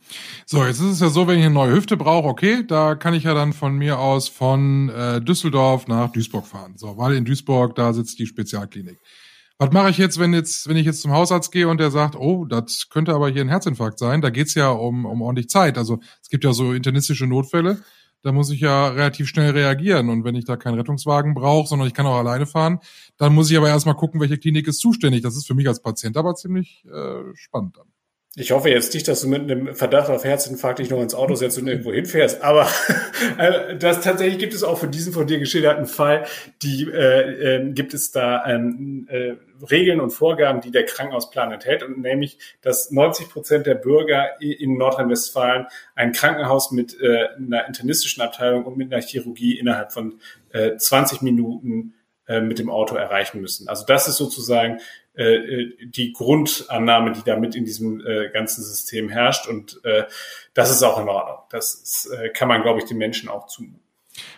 So, 0.46 0.64
jetzt 0.64 0.80
ist 0.80 0.92
es 0.92 1.00
ja 1.00 1.08
so, 1.08 1.26
wenn 1.26 1.38
ich 1.38 1.44
eine 1.44 1.54
neue 1.54 1.72
Hüfte 1.72 1.96
brauche, 1.96 2.28
okay, 2.28 2.64
da 2.66 2.94
kann 2.94 3.14
ich 3.14 3.24
ja 3.24 3.34
dann 3.34 3.52
von 3.52 3.74
mir 3.76 3.98
aus 3.98 4.28
von 4.28 4.88
äh, 4.90 5.20
Düsseldorf 5.20 5.88
nach 5.88 6.12
Duisburg 6.12 6.46
fahren. 6.46 6.74
So, 6.76 6.96
weil 6.96 7.14
in 7.14 7.24
Duisburg, 7.24 7.74
da 7.74 7.92
sitzt 7.92 8.18
die 8.18 8.26
Spezialklinik. 8.26 8.98
Was 9.58 9.70
mache 9.70 9.90
ich 9.90 9.98
jetzt, 9.98 10.18
wenn 10.18 10.34
jetzt, 10.34 10.68
wenn 10.68 10.76
ich 10.76 10.84
jetzt 10.84 11.00
zum 11.00 11.12
Hausarzt 11.12 11.52
gehe 11.52 11.68
und 11.68 11.78
der 11.78 11.90
sagt, 11.90 12.16
oh, 12.16 12.44
das 12.44 12.88
könnte 12.90 13.14
aber 13.14 13.28
hier 13.28 13.42
ein 13.42 13.48
Herzinfarkt 13.48 13.98
sein? 13.98 14.20
Da 14.20 14.30
geht's 14.30 14.54
ja 14.54 14.70
um, 14.70 15.06
um 15.06 15.22
ordentlich 15.22 15.48
Zeit. 15.48 15.78
Also 15.78 16.00
es 16.20 16.28
gibt 16.28 16.44
ja 16.44 16.52
so 16.52 16.72
internistische 16.72 17.26
Notfälle 17.26 17.82
da 18.24 18.32
muss 18.32 18.50
ich 18.50 18.60
ja 18.60 18.88
relativ 18.88 19.28
schnell 19.28 19.50
reagieren. 19.50 20.08
Und 20.08 20.24
wenn 20.24 20.34
ich 20.34 20.46
da 20.46 20.56
keinen 20.56 20.76
Rettungswagen 20.76 21.34
brauche, 21.34 21.68
sondern 21.68 21.86
ich 21.86 21.94
kann 21.94 22.06
auch 22.06 22.16
alleine 22.16 22.46
fahren, 22.46 22.80
dann 23.18 23.34
muss 23.34 23.50
ich 23.50 23.56
aber 23.58 23.68
erstmal 23.68 23.96
gucken, 23.96 24.18
welche 24.18 24.38
Klinik 24.38 24.66
ist 24.66 24.80
zuständig. 24.80 25.22
Das 25.22 25.36
ist 25.36 25.46
für 25.46 25.54
mich 25.54 25.68
als 25.68 25.82
Patient 25.82 26.16
aber 26.16 26.34
ziemlich 26.34 26.86
äh, 26.86 27.34
spannend 27.34 27.76
dann. 27.76 27.93
Ich 28.36 28.50
hoffe 28.50 28.68
jetzt 28.68 28.92
nicht, 28.94 29.06
dass 29.06 29.20
du 29.20 29.28
mit 29.28 29.42
einem 29.42 29.76
Verdacht 29.76 30.10
auf 30.10 30.24
Herzinfarkt 30.24 30.80
dich 30.80 30.90
noch 30.90 31.00
ins 31.00 31.14
Auto 31.14 31.36
setzt 31.36 31.56
und 31.56 31.68
irgendwo 31.68 31.92
hinfährst. 31.92 32.42
Aber 32.42 32.68
äh, 33.38 33.76
das 33.76 34.00
tatsächlich 34.00 34.38
gibt 34.38 34.54
es 34.54 34.64
auch 34.64 34.76
für 34.76 34.88
diesen 34.88 35.12
von 35.12 35.28
dir 35.28 35.38
geschilderten 35.38 35.86
Fall, 35.86 36.26
die 36.60 36.90
äh, 36.90 37.58
äh, 37.58 37.72
gibt 37.72 37.94
es 37.94 38.10
da 38.10 38.44
ähm, 38.44 39.06
äh, 39.08 39.34
Regeln 39.70 40.00
und 40.00 40.10
Vorgaben, 40.10 40.60
die 40.60 40.72
der 40.72 40.84
Krankenhausplan 40.84 41.52
enthält, 41.52 41.84
und 41.84 42.00
nämlich, 42.00 42.38
dass 42.60 42.90
90 42.90 43.28
Prozent 43.28 43.66
der 43.66 43.76
Bürger 43.76 44.40
in 44.40 44.78
Nordrhein-Westfalen 44.78 45.66
ein 45.94 46.12
Krankenhaus 46.12 46.72
mit 46.72 47.00
äh, 47.00 47.28
einer 47.36 47.68
internistischen 47.68 48.20
Abteilung 48.20 48.64
und 48.64 48.76
mit 48.76 48.92
einer 48.92 49.00
Chirurgie 49.00 49.56
innerhalb 49.56 49.92
von 49.92 50.18
äh, 50.50 50.76
20 50.76 51.22
Minuten 51.22 51.94
äh, 52.26 52.40
mit 52.40 52.58
dem 52.58 52.68
Auto 52.68 52.96
erreichen 52.96 53.40
müssen. 53.40 53.68
Also 53.68 53.84
das 53.86 54.08
ist 54.08 54.16
sozusagen 54.16 54.80
die 55.16 56.12
Grundannahme, 56.12 57.12
die 57.12 57.22
da 57.24 57.36
mit 57.36 57.54
in 57.54 57.64
diesem 57.64 58.04
äh, 58.04 58.30
ganzen 58.30 58.64
System 58.64 59.08
herrscht. 59.08 59.46
Und 59.46 59.80
äh, 59.84 60.04
das 60.54 60.70
ist 60.70 60.82
auch 60.82 61.00
in 61.00 61.08
Ordnung. 61.08 61.38
Das 61.50 61.74
ist, 61.74 62.10
äh, 62.12 62.30
kann 62.30 62.48
man, 62.48 62.62
glaube 62.62 62.80
ich, 62.80 62.86
den 62.86 62.98
Menschen 62.98 63.28
auch 63.28 63.46
zumuten. 63.46 63.80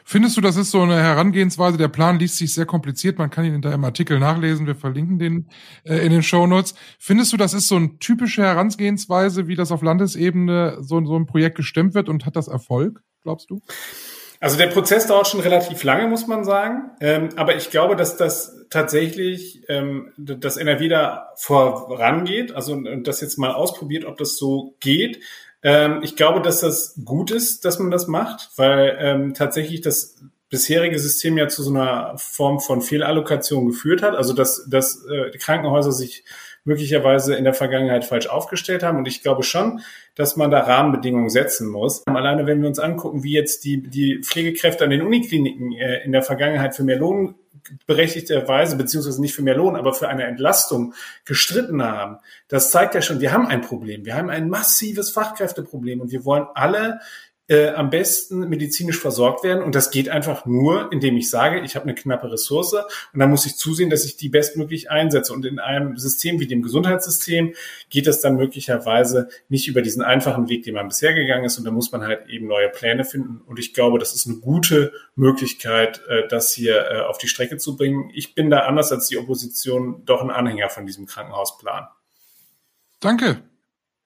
Findest 0.05 0.37
du, 0.37 0.41
das 0.41 0.57
ist 0.57 0.71
so 0.71 0.81
eine 0.81 0.97
Herangehensweise? 0.97 1.77
Der 1.77 1.89
Plan 1.89 2.19
liest 2.19 2.37
sich 2.37 2.55
sehr 2.55 2.65
kompliziert. 2.65 3.19
Man 3.19 3.31
kann 3.31 3.45
ihn 3.45 3.61
da 3.61 3.73
im 3.75 3.85
Artikel 3.85 4.19
nachlesen. 4.19 4.67
Wir 4.67 4.77
verlinken 4.77 5.19
den 5.19 5.49
äh, 5.85 5.99
in 5.99 6.13
den 6.13 6.23
Show 6.23 6.47
Notes. 6.47 6.75
Findest 6.99 7.33
du, 7.33 7.37
das 7.37 7.53
ist 7.55 7.69
so 7.69 7.77
eine 7.77 7.99
typische 7.99 8.43
Herangehensweise, 8.43 9.49
wie 9.49 9.55
das 9.55 9.73
auf 9.73 9.83
Landesebene 9.83 10.79
so, 10.81 11.05
so 11.05 11.17
ein 11.17 11.27
Projekt 11.27 11.57
gestemmt 11.57 11.95
wird 11.95 12.09
und 12.09 12.25
hat 12.25 12.37
das 12.37 12.49
Erfolg, 12.49 13.03
glaubst 13.23 13.51
du? 13.51 13.61
Also 14.41 14.57
der 14.59 14.67
Prozess 14.69 15.07
dauert 15.07 15.29
schon 15.29 15.41
relativ 15.41 15.83
lange, 15.83 16.09
muss 16.09 16.27
man 16.27 16.45
sagen. 16.45 16.91
Ähm, 17.01 17.31
aber 17.37 17.57
ich 17.57 17.71
glaube, 17.71 17.97
dass 17.97 18.17
das 18.17 18.67
tatsächlich 18.71 19.63
ähm, 19.69 20.13
das 20.17 20.57
NRW 20.57 20.89
da 20.89 21.33
vorangeht. 21.37 22.53
Also 22.53 22.75
und 22.75 23.05
das 23.05 23.21
jetzt 23.21 23.39
mal 23.39 23.53
ausprobiert, 23.53 24.05
ob 24.05 24.19
das 24.19 24.37
so 24.37 24.75
geht. 24.81 25.21
Ähm, 25.63 26.01
ich 26.03 26.17
glaube, 26.17 26.41
dass 26.43 26.61
das 26.61 27.01
gut 27.05 27.31
ist, 27.31 27.65
dass 27.65 27.79
man 27.79 27.91
das 27.91 28.07
macht, 28.07 28.51
weil 28.57 28.97
ähm, 29.01 29.35
tatsächlich 29.35 29.81
das 29.81 30.17
bisherige 30.49 30.99
System 30.99 31.37
ja 31.39 31.49
zu 31.49 31.63
so 31.63 31.71
einer 31.71 32.17
Form 32.19 32.61
von 32.61 32.83
Fehlallokation 32.83 33.67
geführt 33.67 34.03
hat. 34.03 34.15
Also 34.15 34.33
dass, 34.33 34.67
dass 34.69 35.05
äh, 35.07 35.31
die 35.31 35.39
Krankenhäuser 35.39 35.93
sich 35.93 36.25
möglicherweise 36.67 37.35
in 37.35 37.45
der 37.45 37.55
Vergangenheit 37.55 38.05
falsch 38.05 38.27
aufgestellt 38.27 38.83
haben. 38.83 38.99
Und 38.99 39.09
ich 39.09 39.23
glaube 39.23 39.43
schon, 39.43 39.81
dass 40.15 40.37
man 40.37 40.51
da 40.51 40.61
Rahmenbedingungen 40.61 41.31
setzen 41.31 41.69
muss. 41.69 42.07
Alleine 42.07 42.47
wenn 42.47 42.61
wir 42.61 42.69
uns 42.69 42.79
angucken, 42.79 43.23
wie 43.23 43.33
jetzt 43.33 43.65
die, 43.65 43.83
die 43.83 44.21
Pflegekräfte 44.23 44.85
an 44.85 44.91
den 44.91 45.03
Unikliniken 45.03 45.73
äh, 45.73 46.05
in 46.05 46.13
der 46.13 46.23
Vergangenheit 46.23 46.75
für 46.75 46.85
mehr 46.85 46.99
Lohn 46.99 47.37
berechtigterweise, 47.87 48.77
beziehungsweise 48.77 49.21
nicht 49.21 49.35
für 49.35 49.43
mehr 49.43 49.57
Lohn, 49.57 49.77
aber 49.77 49.93
für 49.93 50.09
eine 50.09 50.25
Entlastung 50.25 50.95
gestritten 51.25 51.83
haben. 51.83 52.19
Das 52.49 52.71
zeigt 52.71 52.95
ja 52.95 53.03
schon, 53.03 53.21
wir 53.21 53.33
haben 53.33 53.47
ein 53.47 53.61
Problem. 53.61 54.05
Wir 54.05 54.15
haben 54.15 54.31
ein 54.31 54.49
massives 54.49 55.11
Fachkräfteproblem 55.11 56.01
und 56.01 56.11
wir 56.11 56.25
wollen 56.25 56.47
alle 56.55 57.01
äh, 57.49 57.69
am 57.69 57.91
besten 57.91 58.49
medizinisch 58.49 58.99
versorgt 58.99 59.45
werden. 59.45 59.63
Und 59.63 59.75
das 59.75 59.91
geht 59.91 60.09
einfach 60.09 60.47
nur, 60.47 60.91
indem 60.93 61.17
ich 61.17 61.31
sage, 61.31 61.61
ich 61.61 61.77
habe 61.77 61.85
eine 61.85 61.95
knappe 61.95 62.31
Ressource 62.31 62.75
und 62.75 63.21
dann 63.21 63.31
muss 63.31 63.47
ich 63.47 63.57
zusehen, 63.57 63.91
dass 63.91 64.05
ich 64.05 64.17
die 64.17 64.29
bestmöglich 64.29 64.91
einsetze. 64.91 65.33
Und 65.33 65.45
in 65.47 65.59
einem 65.59 65.97
System 65.97 66.41
wie 66.41 66.47
dem 66.47 66.63
Gesundheitssystem 66.63 67.55
geht 67.89 68.07
es 68.07 68.21
dann 68.21 68.37
möglicherweise 68.37 69.29
nicht 69.49 69.69
über 69.69 69.83
diesen 69.83 70.03
einfachen 70.03 70.49
Weg, 70.49 70.65
den 70.65 70.75
man 70.75 70.89
bisher 70.89 71.15
gegangen 71.15 71.45
ist. 71.45 71.59
Und 71.59 71.65
da 71.65 71.71
muss 71.71 71.93
man 71.93 72.03
halt 72.03 72.29
eben 72.29 72.49
neue 72.49 72.69
Pläne 72.69 73.05
finden. 73.05 73.41
Und 73.47 73.59
ich 73.59 73.75
glaube, 73.75 73.99
das 73.99 74.15
ist 74.15 74.27
eine 74.27 74.37
gute 74.37 74.93
Möglichkeit, 75.15 76.03
äh, 76.09 76.27
das 76.29 76.53
hier 76.53 76.91
äh, 76.91 77.01
auf 77.01 77.19
die 77.19 77.29
Strecke 77.29 77.59
zu 77.59 77.77
bringen. 77.77 78.11
Ich 78.13 78.35
bin 78.35 78.51
da 78.51 78.61
anders 78.61 78.91
als 78.91 79.07
die 79.07 79.19
Opposition 79.19 80.05
doch 80.05 80.23
ein 80.23 80.31
Anhänger 80.31 80.69
von 80.69 80.87
diesem 80.87 81.07
Krankenhausplan. 81.07 81.87
Danke. 83.01 83.43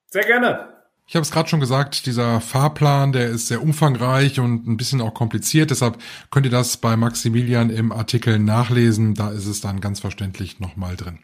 Sehr 0.09 0.25
gerne. 0.25 0.80
Ich 1.11 1.17
habe 1.17 1.25
es 1.25 1.33
gerade 1.33 1.49
schon 1.49 1.59
gesagt, 1.59 2.07
dieser 2.07 2.41
Fahrplan, 2.41 3.11
der 3.11 3.31
ist 3.31 3.49
sehr 3.49 3.61
umfangreich 3.61 4.39
und 4.39 4.69
ein 4.69 4.77
bisschen 4.77 5.01
auch 5.01 5.13
kompliziert. 5.13 5.73
Deshalb 5.73 5.99
könnt 6.31 6.47
ihr 6.47 6.53
das 6.53 6.77
bei 6.77 6.97
Maximilian 6.97 7.69
im 7.69 7.91
Artikel 7.91 8.39
nachlesen. 8.39 9.15
Da 9.17 9.31
ist 9.31 9.47
es 9.47 9.61
dann 9.61 9.81
ganz 9.81 9.99
verständlich 9.99 10.61
nochmal 10.61 10.95
drin. 10.95 11.19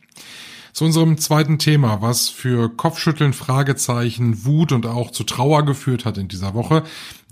Zu 0.77 0.85
unserem 0.85 1.17
zweiten 1.17 1.59
Thema, 1.59 2.03
was 2.03 2.29
für 2.29 2.69
Kopfschütteln, 2.69 3.33
Fragezeichen, 3.33 4.45
Wut 4.45 4.73
und 4.73 4.85
auch 4.85 5.11
zu 5.11 5.25
Trauer 5.25 5.65
geführt 5.65 6.05
hat 6.05 6.19
in 6.19 6.29
dieser 6.29 6.53
Woche. 6.53 6.83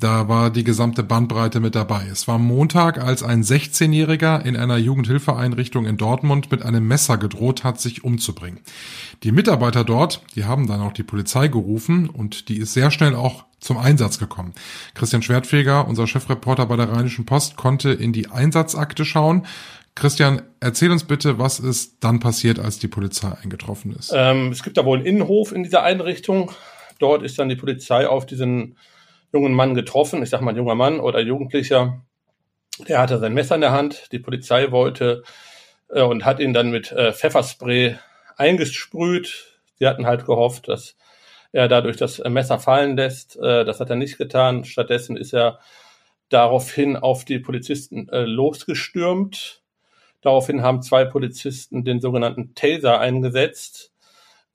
Da 0.01 0.29
war 0.29 0.49
die 0.49 0.65
gesamte 0.65 1.03
Bandbreite 1.03 1.61
mit 1.61 1.75
dabei. 1.75 2.07
Es 2.11 2.27
war 2.27 2.39
Montag, 2.39 2.97
als 2.97 3.23
ein 3.23 3.43
16-Jähriger 3.43 4.43
in 4.43 4.57
einer 4.57 4.79
Jugendhilfeeinrichtung 4.79 5.85
in 5.85 5.99
Dortmund 5.99 6.51
mit 6.51 6.63
einem 6.63 6.89
Messer 6.89 7.19
gedroht 7.19 7.65
hat, 7.65 7.79
sich 7.83 8.03
umzubringen. 8.03 8.61
Die 9.25 9.33
Mitarbeiter 9.33 9.85
dort, 9.85 10.23
die 10.37 10.47
haben 10.47 10.67
dann 10.67 10.81
auch 10.81 10.95
die 10.95 11.03
Polizei 11.03 11.49
gerufen 11.49 12.09
und 12.09 12.49
die 12.49 12.57
ist 12.57 12.73
sehr 12.73 12.91
schnell 12.91 13.15
auch 13.15 13.45
zum 13.61 13.77
Einsatz 13.77 14.19
gekommen. 14.19 14.55
Christian 14.95 15.21
Schwertfeger, 15.21 15.87
unser 15.87 16.07
Chefreporter 16.07 16.65
bei 16.65 16.77
der 16.77 16.91
Rheinischen 16.91 17.27
Post, 17.27 17.57
konnte 17.57 17.91
in 17.91 18.15
die 18.15 18.31
Einsatzakte 18.31 19.05
schauen. 19.05 19.47
Christian, 19.95 20.43
erzähl 20.61 20.91
uns 20.91 21.05
bitte, 21.05 21.39
was 21.39 21.61
ist 21.61 22.03
dann 22.03 22.19
passiert, 22.19 22.59
als 22.59 22.79
die 22.79 22.89
Polizei 22.89 23.31
eingetroffen 23.43 23.95
ist. 23.95 24.13
Ähm, 24.15 24.51
es 24.51 24.63
gibt 24.63 24.77
da 24.77 24.85
wohl 24.85 24.99
einen 24.99 25.07
Innenhof 25.07 25.53
in 25.53 25.63
dieser 25.63 25.85
Einrichtung. 25.85 26.51
Dort 26.99 27.23
ist 27.23 27.39
dann 27.39 27.49
die 27.49 27.57
Polizei 27.57 28.07
auf 28.09 28.27
diesen 28.27 28.77
jungen 29.33 29.53
Mann 29.53 29.75
getroffen. 29.75 30.23
Ich 30.23 30.31
sag 30.31 30.41
mal, 30.41 30.57
junger 30.57 30.75
Mann 30.75 30.99
oder 30.99 31.21
Jugendlicher. 31.21 32.03
Der 32.89 32.99
hatte 32.99 33.19
sein 33.21 33.35
Messer 33.35 33.55
in 33.55 33.61
der 33.61 33.71
Hand. 33.71 34.09
Die 34.11 34.19
Polizei 34.19 34.73
wollte 34.73 35.23
äh, 35.89 36.03
und 36.03 36.25
hat 36.25 36.41
ihn 36.41 36.53
dann 36.53 36.71
mit 36.71 36.91
äh, 36.91 37.13
Pfefferspray 37.13 37.97
eingesprüht. 38.37 39.61
Sie 39.79 39.87
hatten 39.87 40.07
halt 40.07 40.27
gehofft, 40.27 40.69
dass 40.69 40.97
er 41.53 41.69
dadurch 41.69 41.97
das 41.97 42.19
Messer 42.19 42.59
fallen 42.59 42.97
lässt. 42.97 43.37
Äh, 43.37 43.65
das 43.65 43.79
hat 43.79 43.91
er 43.91 43.97
nicht 43.97 44.19
getan. 44.19 44.65
Stattdessen 44.65 45.17
ist 45.17 45.33
er 45.33 45.61
daraufhin 46.31 46.97
auf 46.97 47.25
die 47.25 47.39
Polizisten 47.39 48.09
äh, 48.09 48.25
losgestürmt 48.25 49.64
Daraufhin 50.25 50.63
haben 50.63 50.81
zwei 50.81 51.05
Polizisten 51.05 51.85
den 51.85 52.01
sogenannten 52.01 52.55
Taser 52.55 52.99
eingesetzt. 52.99 53.93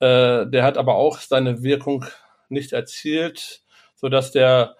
Äh, 0.00 0.46
der 0.48 0.64
hat 0.64 0.76
aber 0.76 0.96
auch 0.96 1.18
seine 1.20 1.62
Wirkung 1.62 2.04
nicht 2.48 2.72
erzielt, 2.72 3.62
sodass 3.94 4.32
der 4.32 4.74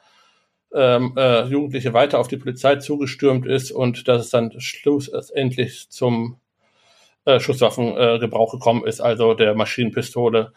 ähm, 0.75 1.15
äh, 1.17 1.45
Jugendliche 1.45 1.95
weiter 1.95 2.19
auf 2.19 2.27
die 2.27 2.39
Polizei 2.39 2.77
zugestürmt 2.77 3.47
ist 3.47 3.71
und 3.71 4.09
dass 4.09 4.23
es 4.23 4.31
dann 4.31 4.61
schlussendlich 4.61 5.91
zum 5.91 6.41
äh, 7.25 7.39
Schusswaffengebrauch 7.39 8.51
gekommen 8.51 8.85
ist, 8.85 9.01
also 9.01 9.35
der 9.35 9.55
Maschinenpistole, 9.55 10.53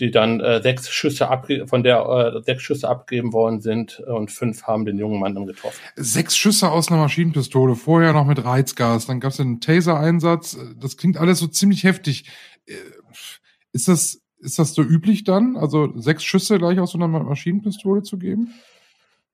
die 0.00 0.10
dann 0.10 0.40
äh, 0.40 0.62
sechs 0.62 0.90
Schüsse 0.90 1.28
abge 1.28 1.66
von 1.66 1.82
der 1.82 2.34
äh, 2.36 2.42
sechs 2.42 2.62
Schüsse 2.62 2.88
abgegeben 2.88 3.32
worden 3.32 3.60
sind 3.60 4.00
und 4.00 4.30
fünf 4.30 4.64
haben 4.64 4.84
den 4.84 4.98
jungen 4.98 5.20
Mann 5.20 5.34
dann 5.34 5.46
getroffen. 5.46 5.78
Sechs 5.96 6.36
Schüsse 6.36 6.70
aus 6.70 6.90
einer 6.90 7.00
Maschinenpistole, 7.00 7.74
vorher 7.74 8.12
noch 8.12 8.26
mit 8.26 8.44
Reizgas, 8.44 9.06
dann 9.06 9.20
gab 9.20 9.32
es 9.32 9.40
einen 9.40 9.60
Taser-Einsatz. 9.60 10.58
Das 10.80 10.96
klingt 10.96 11.16
alles 11.16 11.38
so 11.38 11.46
ziemlich 11.46 11.84
heftig. 11.84 12.24
Äh, 12.66 12.74
ist 13.72 13.88
das 13.88 14.22
ist 14.40 14.58
das 14.58 14.72
so 14.74 14.82
üblich 14.82 15.24
dann? 15.24 15.56
Also 15.56 15.92
sechs 15.96 16.22
Schüsse 16.22 16.58
gleich 16.58 16.78
aus 16.78 16.92
so 16.92 16.98
einer 16.98 17.08
Maschinenpistole 17.08 18.02
zu 18.02 18.18
geben? 18.18 18.54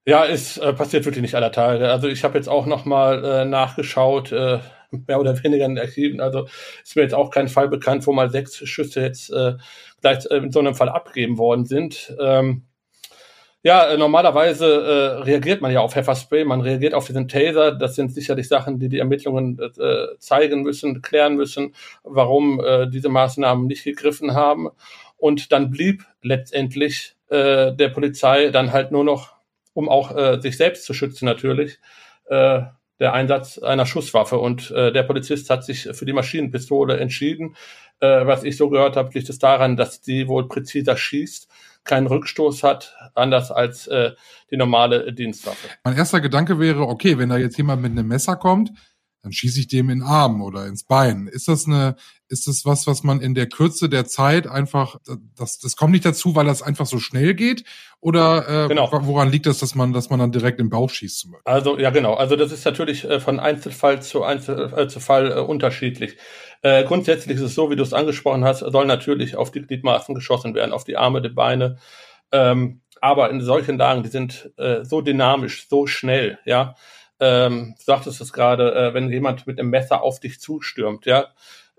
Ja, 0.06 0.24
es 0.26 0.56
äh, 0.58 0.72
passiert 0.72 1.04
wirklich 1.04 1.22
nicht 1.22 1.34
aller 1.34 1.52
Tage. 1.52 1.90
Also 1.90 2.08
ich 2.08 2.24
habe 2.24 2.36
jetzt 2.36 2.48
auch 2.48 2.66
noch 2.66 2.84
mal 2.84 3.24
äh, 3.24 3.44
nachgeschaut. 3.44 4.32
Äh, 4.32 4.60
mehr 5.06 5.20
oder 5.20 5.42
weniger 5.42 5.64
in 5.64 5.74
den 5.74 5.84
Archiven. 5.84 6.20
Also 6.20 6.46
ist 6.82 6.96
mir 6.96 7.02
jetzt 7.02 7.14
auch 7.14 7.30
kein 7.30 7.48
Fall 7.48 7.68
bekannt, 7.68 8.06
wo 8.06 8.12
mal 8.12 8.30
sechs 8.30 8.56
Schüsse 8.56 9.00
jetzt 9.00 9.30
äh, 9.30 9.54
gleich 10.04 10.26
äh, 10.30 10.36
in 10.36 10.52
so 10.52 10.60
einem 10.60 10.74
Fall 10.74 10.88
abgegeben 10.88 11.38
worden 11.38 11.64
sind. 11.64 12.14
Ähm, 12.20 12.64
ja, 13.62 13.88
äh, 13.88 13.96
normalerweise 13.96 14.66
äh, 14.66 15.22
reagiert 15.22 15.62
man 15.62 15.72
ja 15.72 15.80
auf 15.80 15.92
Pfefferspray, 15.92 16.44
man 16.44 16.60
reagiert 16.60 16.92
auf 16.92 17.06
diesen 17.06 17.28
Taser. 17.28 17.72
Das 17.72 17.94
sind 17.94 18.12
sicherlich 18.12 18.46
Sachen, 18.46 18.78
die 18.78 18.90
die 18.90 18.98
Ermittlungen 18.98 19.58
äh, 19.58 20.18
zeigen 20.18 20.62
müssen, 20.62 21.00
klären 21.00 21.36
müssen, 21.36 21.74
warum 22.02 22.60
äh, 22.60 22.88
diese 22.90 23.08
Maßnahmen 23.08 23.66
nicht 23.66 23.84
gegriffen 23.84 24.34
haben. 24.34 24.68
Und 25.16 25.50
dann 25.50 25.70
blieb 25.70 26.04
letztendlich 26.20 27.16
äh, 27.30 27.72
der 27.72 27.88
Polizei 27.88 28.50
dann 28.50 28.72
halt 28.72 28.92
nur 28.92 29.04
noch, 29.04 29.32
um 29.72 29.88
auch 29.88 30.14
äh, 30.14 30.38
sich 30.42 30.58
selbst 30.58 30.84
zu 30.84 30.92
schützen 30.92 31.24
natürlich, 31.24 31.78
äh, 32.28 32.60
der 33.00 33.12
Einsatz 33.12 33.58
einer 33.58 33.86
Schusswaffe. 33.86 34.38
Und 34.38 34.70
äh, 34.70 34.92
der 34.92 35.02
Polizist 35.02 35.50
hat 35.50 35.64
sich 35.64 35.88
für 35.92 36.04
die 36.04 36.12
Maschinenpistole 36.12 36.98
entschieden. 36.98 37.56
Äh, 38.00 38.26
was 38.26 38.44
ich 38.44 38.56
so 38.56 38.68
gehört 38.68 38.96
habe, 38.96 39.10
liegt 39.14 39.28
es 39.28 39.38
daran, 39.38 39.76
dass 39.76 40.00
die 40.00 40.28
wohl 40.28 40.48
präziser 40.48 40.96
schießt, 40.96 41.48
keinen 41.84 42.06
Rückstoß 42.06 42.62
hat, 42.62 42.96
anders 43.14 43.50
als 43.50 43.86
äh, 43.86 44.12
die 44.50 44.56
normale 44.56 45.12
Dienstwaffe. 45.12 45.68
Mein 45.84 45.96
erster 45.96 46.20
Gedanke 46.20 46.58
wäre, 46.58 46.88
okay, 46.88 47.18
wenn 47.18 47.28
da 47.28 47.36
jetzt 47.36 47.56
jemand 47.56 47.82
mit 47.82 47.92
einem 47.92 48.08
Messer 48.08 48.36
kommt, 48.36 48.72
dann 49.24 49.32
schieße 49.32 49.58
ich 49.58 49.68
dem 49.68 49.88
in 49.88 50.00
den 50.00 50.06
Arm 50.06 50.42
oder 50.42 50.66
ins 50.66 50.84
Bein. 50.84 51.28
Ist 51.28 51.48
das 51.48 51.66
eine, 51.66 51.96
ist 52.28 52.46
das 52.46 52.66
was, 52.66 52.86
was 52.86 53.02
man 53.02 53.22
in 53.22 53.34
der 53.34 53.48
Kürze 53.48 53.88
der 53.88 54.04
Zeit 54.04 54.46
einfach, 54.46 54.96
das, 55.34 55.58
das 55.58 55.76
kommt 55.76 55.92
nicht 55.92 56.04
dazu, 56.04 56.36
weil 56.36 56.44
das 56.44 56.60
einfach 56.60 56.84
so 56.84 56.98
schnell 56.98 57.32
geht? 57.32 57.64
Oder 58.00 58.66
äh, 58.66 58.68
genau. 58.68 58.90
woran 58.92 59.30
liegt 59.30 59.46
das, 59.46 59.60
dass 59.60 59.74
man, 59.74 59.94
dass 59.94 60.10
man 60.10 60.18
dann 60.18 60.30
direkt 60.30 60.60
im 60.60 60.68
Bauch 60.68 60.90
schießt 60.90 61.20
zum 61.20 61.32
Beispiel? 61.32 61.52
Also 61.52 61.78
ja 61.78 61.88
genau, 61.88 62.14
also 62.14 62.36
das 62.36 62.52
ist 62.52 62.66
natürlich 62.66 63.04
äh, 63.04 63.18
von 63.18 63.40
Einzelfall 63.40 64.02
zu 64.02 64.22
Einzel, 64.22 64.72
äh, 64.76 64.88
zu 64.88 65.00
Fall 65.00 65.32
äh, 65.32 65.40
unterschiedlich. 65.40 66.18
Äh, 66.60 66.84
grundsätzlich 66.84 67.36
ist 67.36 67.42
es 67.42 67.54
so, 67.54 67.70
wie 67.70 67.76
du 67.76 67.82
es 67.82 67.94
angesprochen 67.94 68.44
hast, 68.44 68.58
soll 68.60 68.84
natürlich 68.84 69.36
auf 69.36 69.50
die 69.50 69.62
Gliedmaßen 69.62 70.14
geschossen 70.14 70.54
werden, 70.54 70.72
auf 70.72 70.84
die 70.84 70.98
Arme, 70.98 71.22
die 71.22 71.30
Beine. 71.30 71.78
Ähm, 72.30 72.82
aber 73.00 73.30
in 73.30 73.40
solchen 73.40 73.78
Lagen, 73.78 74.02
die 74.02 74.10
sind 74.10 74.52
äh, 74.58 74.84
so 74.84 75.00
dynamisch, 75.00 75.66
so 75.68 75.86
schnell, 75.86 76.38
ja. 76.44 76.74
Ähm, 77.20 77.74
du 77.78 77.84
sagtest 77.84 78.20
es 78.20 78.32
gerade, 78.32 78.74
äh, 78.74 78.94
wenn 78.94 79.10
jemand 79.10 79.46
mit 79.46 79.58
einem 79.58 79.70
Messer 79.70 80.02
auf 80.02 80.20
dich 80.20 80.40
zustürmt, 80.40 81.06
ja, 81.06 81.28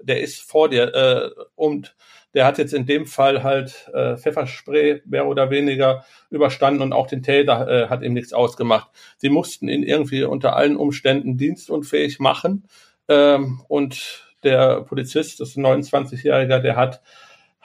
der 0.02 0.22
ist 0.22 0.42
vor 0.42 0.70
dir 0.70 0.94
äh, 0.94 1.30
und 1.56 1.96
der 2.34 2.46
hat 2.46 2.58
jetzt 2.58 2.74
in 2.74 2.86
dem 2.86 3.06
Fall 3.06 3.44
halt 3.44 3.90
äh, 3.94 4.18
Pfefferspray 4.18 5.04
mehr 5.06 5.26
oder 5.26 5.50
weniger 5.50 6.06
überstanden 6.30 6.82
und 6.82 6.94
auch 6.94 7.08
den 7.08 7.24
Taser 7.24 7.68
äh, 7.68 7.88
hat 7.88 8.04
ihm 8.04 8.14
nichts 8.14 8.34
ausgemacht. 8.34 8.90
Sie 9.18 9.30
mussten 9.30 9.70
ihn 9.70 9.84
irgendwie 9.84 10.24
unter 10.24 10.56
allen 10.56 10.76
Umständen 10.76 11.38
dienstunfähig 11.38 12.20
machen 12.20 12.68
ähm, 13.08 13.62
und 13.68 14.24
der 14.44 14.82
Polizist, 14.82 15.40
das 15.40 15.50
ist 15.50 15.58
ein 15.58 15.66
29-Jähriger, 15.66 16.60
der 16.60 16.76
hat 16.76 17.02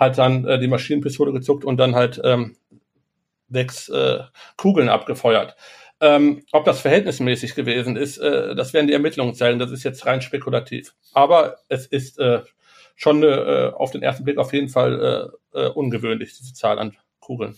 hat 0.00 0.16
dann 0.16 0.46
äh, 0.46 0.58
die 0.58 0.66
Maschinenpistole 0.66 1.30
gezuckt 1.30 1.64
und 1.64 1.76
dann 1.76 1.94
halt 1.94 2.20
ähm, 2.24 2.56
sechs 3.50 3.90
äh, 3.90 4.20
Kugeln 4.56 4.88
abgefeuert. 4.88 5.56
Ähm, 6.00 6.42
ob 6.52 6.64
das 6.64 6.80
verhältnismäßig 6.80 7.54
gewesen 7.54 7.96
ist, 7.96 8.18
äh, 8.18 8.54
das 8.54 8.72
werden 8.72 8.86
die 8.86 8.94
Ermittlungen 8.94 9.34
zeigen. 9.34 9.58
Das 9.58 9.70
ist 9.70 9.84
jetzt 9.84 10.06
rein 10.06 10.22
spekulativ. 10.22 10.94
Aber 11.12 11.56
es 11.68 11.86
ist 11.86 12.18
äh, 12.18 12.40
schon 12.96 13.22
äh, 13.22 13.70
auf 13.74 13.90
den 13.90 14.02
ersten 14.02 14.24
Blick 14.24 14.38
auf 14.38 14.52
jeden 14.52 14.68
Fall 14.68 15.32
äh, 15.54 15.60
äh, 15.60 15.68
ungewöhnlich, 15.68 16.36
diese 16.38 16.54
Zahl 16.54 16.78
an 16.78 16.96
Kugeln. 17.20 17.56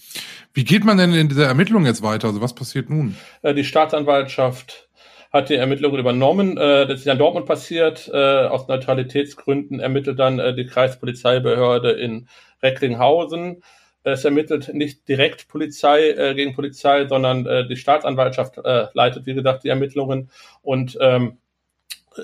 Wie 0.54 0.64
geht 0.64 0.84
man 0.84 0.98
denn 0.98 1.14
in 1.14 1.28
dieser 1.28 1.46
Ermittlung 1.46 1.86
jetzt 1.86 2.02
weiter? 2.02 2.28
Also 2.28 2.40
was 2.40 2.54
passiert 2.54 2.90
nun? 2.90 3.16
Äh, 3.42 3.54
die 3.54 3.64
Staatsanwaltschaft 3.64 4.88
hat 5.32 5.48
die 5.48 5.54
Ermittlungen 5.54 5.98
übernommen. 5.98 6.58
Äh, 6.58 6.86
das 6.86 7.00
ist 7.00 7.06
ja 7.06 7.12
in 7.14 7.18
Dortmund 7.18 7.46
passiert. 7.46 8.10
Äh, 8.12 8.46
aus 8.46 8.68
Neutralitätsgründen 8.68 9.80
ermittelt 9.80 10.18
dann 10.18 10.38
äh, 10.38 10.54
die 10.54 10.66
Kreispolizeibehörde 10.66 11.92
in 11.92 12.28
Recklinghausen. 12.62 13.62
Es 14.04 14.24
ermittelt 14.24 14.74
nicht 14.74 15.08
direkt 15.08 15.48
Polizei 15.48 16.10
äh, 16.10 16.34
gegen 16.34 16.54
Polizei, 16.54 17.06
sondern 17.06 17.46
äh, 17.46 17.66
die 17.66 17.76
Staatsanwaltschaft 17.76 18.58
äh, 18.58 18.86
leitet, 18.94 19.26
wie 19.26 19.34
gesagt, 19.34 19.64
die 19.64 19.68
Ermittlungen 19.68 20.30
und 20.62 20.98
ähm, 21.00 21.38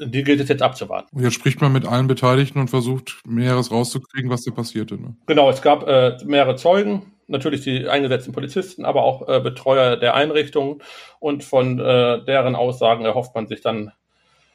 die 0.00 0.22
gilt 0.22 0.40
es 0.40 0.48
jetzt 0.48 0.62
abzuwarten. 0.62 1.16
Und 1.16 1.22
jetzt 1.22 1.34
spricht 1.34 1.60
man 1.60 1.72
mit 1.72 1.86
allen 1.86 2.06
Beteiligten 2.06 2.60
und 2.60 2.68
versucht, 2.68 3.22
Mehres 3.24 3.70
rauszukriegen, 3.70 4.30
was 4.30 4.44
da 4.44 4.50
passierte. 4.50 5.00
Ne? 5.00 5.16
Genau, 5.26 5.48
es 5.50 5.62
gab 5.62 5.86
äh, 5.88 6.18
mehrere 6.24 6.56
Zeugen, 6.56 7.12
natürlich 7.26 7.62
die 7.62 7.88
eingesetzten 7.88 8.32
Polizisten, 8.32 8.84
aber 8.84 9.02
auch 9.02 9.28
äh, 9.28 9.40
Betreuer 9.40 9.96
der 9.96 10.14
Einrichtungen 10.14 10.82
und 11.20 11.44
von 11.44 11.78
äh, 11.78 12.24
deren 12.24 12.54
Aussagen 12.54 13.04
erhofft 13.04 13.34
man 13.34 13.46
sich 13.46 13.60
dann 13.60 13.92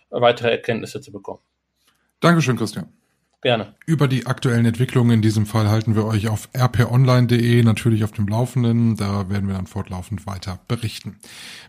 weitere 0.09 0.51
Erkenntnisse 0.51 1.01
zu 1.01 1.11
bekommen. 1.11 1.39
Dankeschön, 2.19 2.55
Christian. 2.55 2.93
Gerne. 3.43 3.73
Über 3.85 4.07
die 4.07 4.25
aktuellen 4.25 4.65
Entwicklungen 4.65 5.11
in 5.11 5.21
diesem 5.21 5.45
Fall 5.45 5.67
halten 5.67 5.97
wir 5.97 6.05
euch 6.05 6.29
auf 6.29 6.47
rponline.de 6.57 7.61
natürlich 7.63 8.05
auf 8.05 8.13
dem 8.13 8.25
Laufenden. 8.27 8.95
Da 8.95 9.29
werden 9.29 9.49
wir 9.49 9.55
dann 9.55 9.67
fortlaufend 9.67 10.25
weiter 10.25 10.59
berichten. 10.69 11.17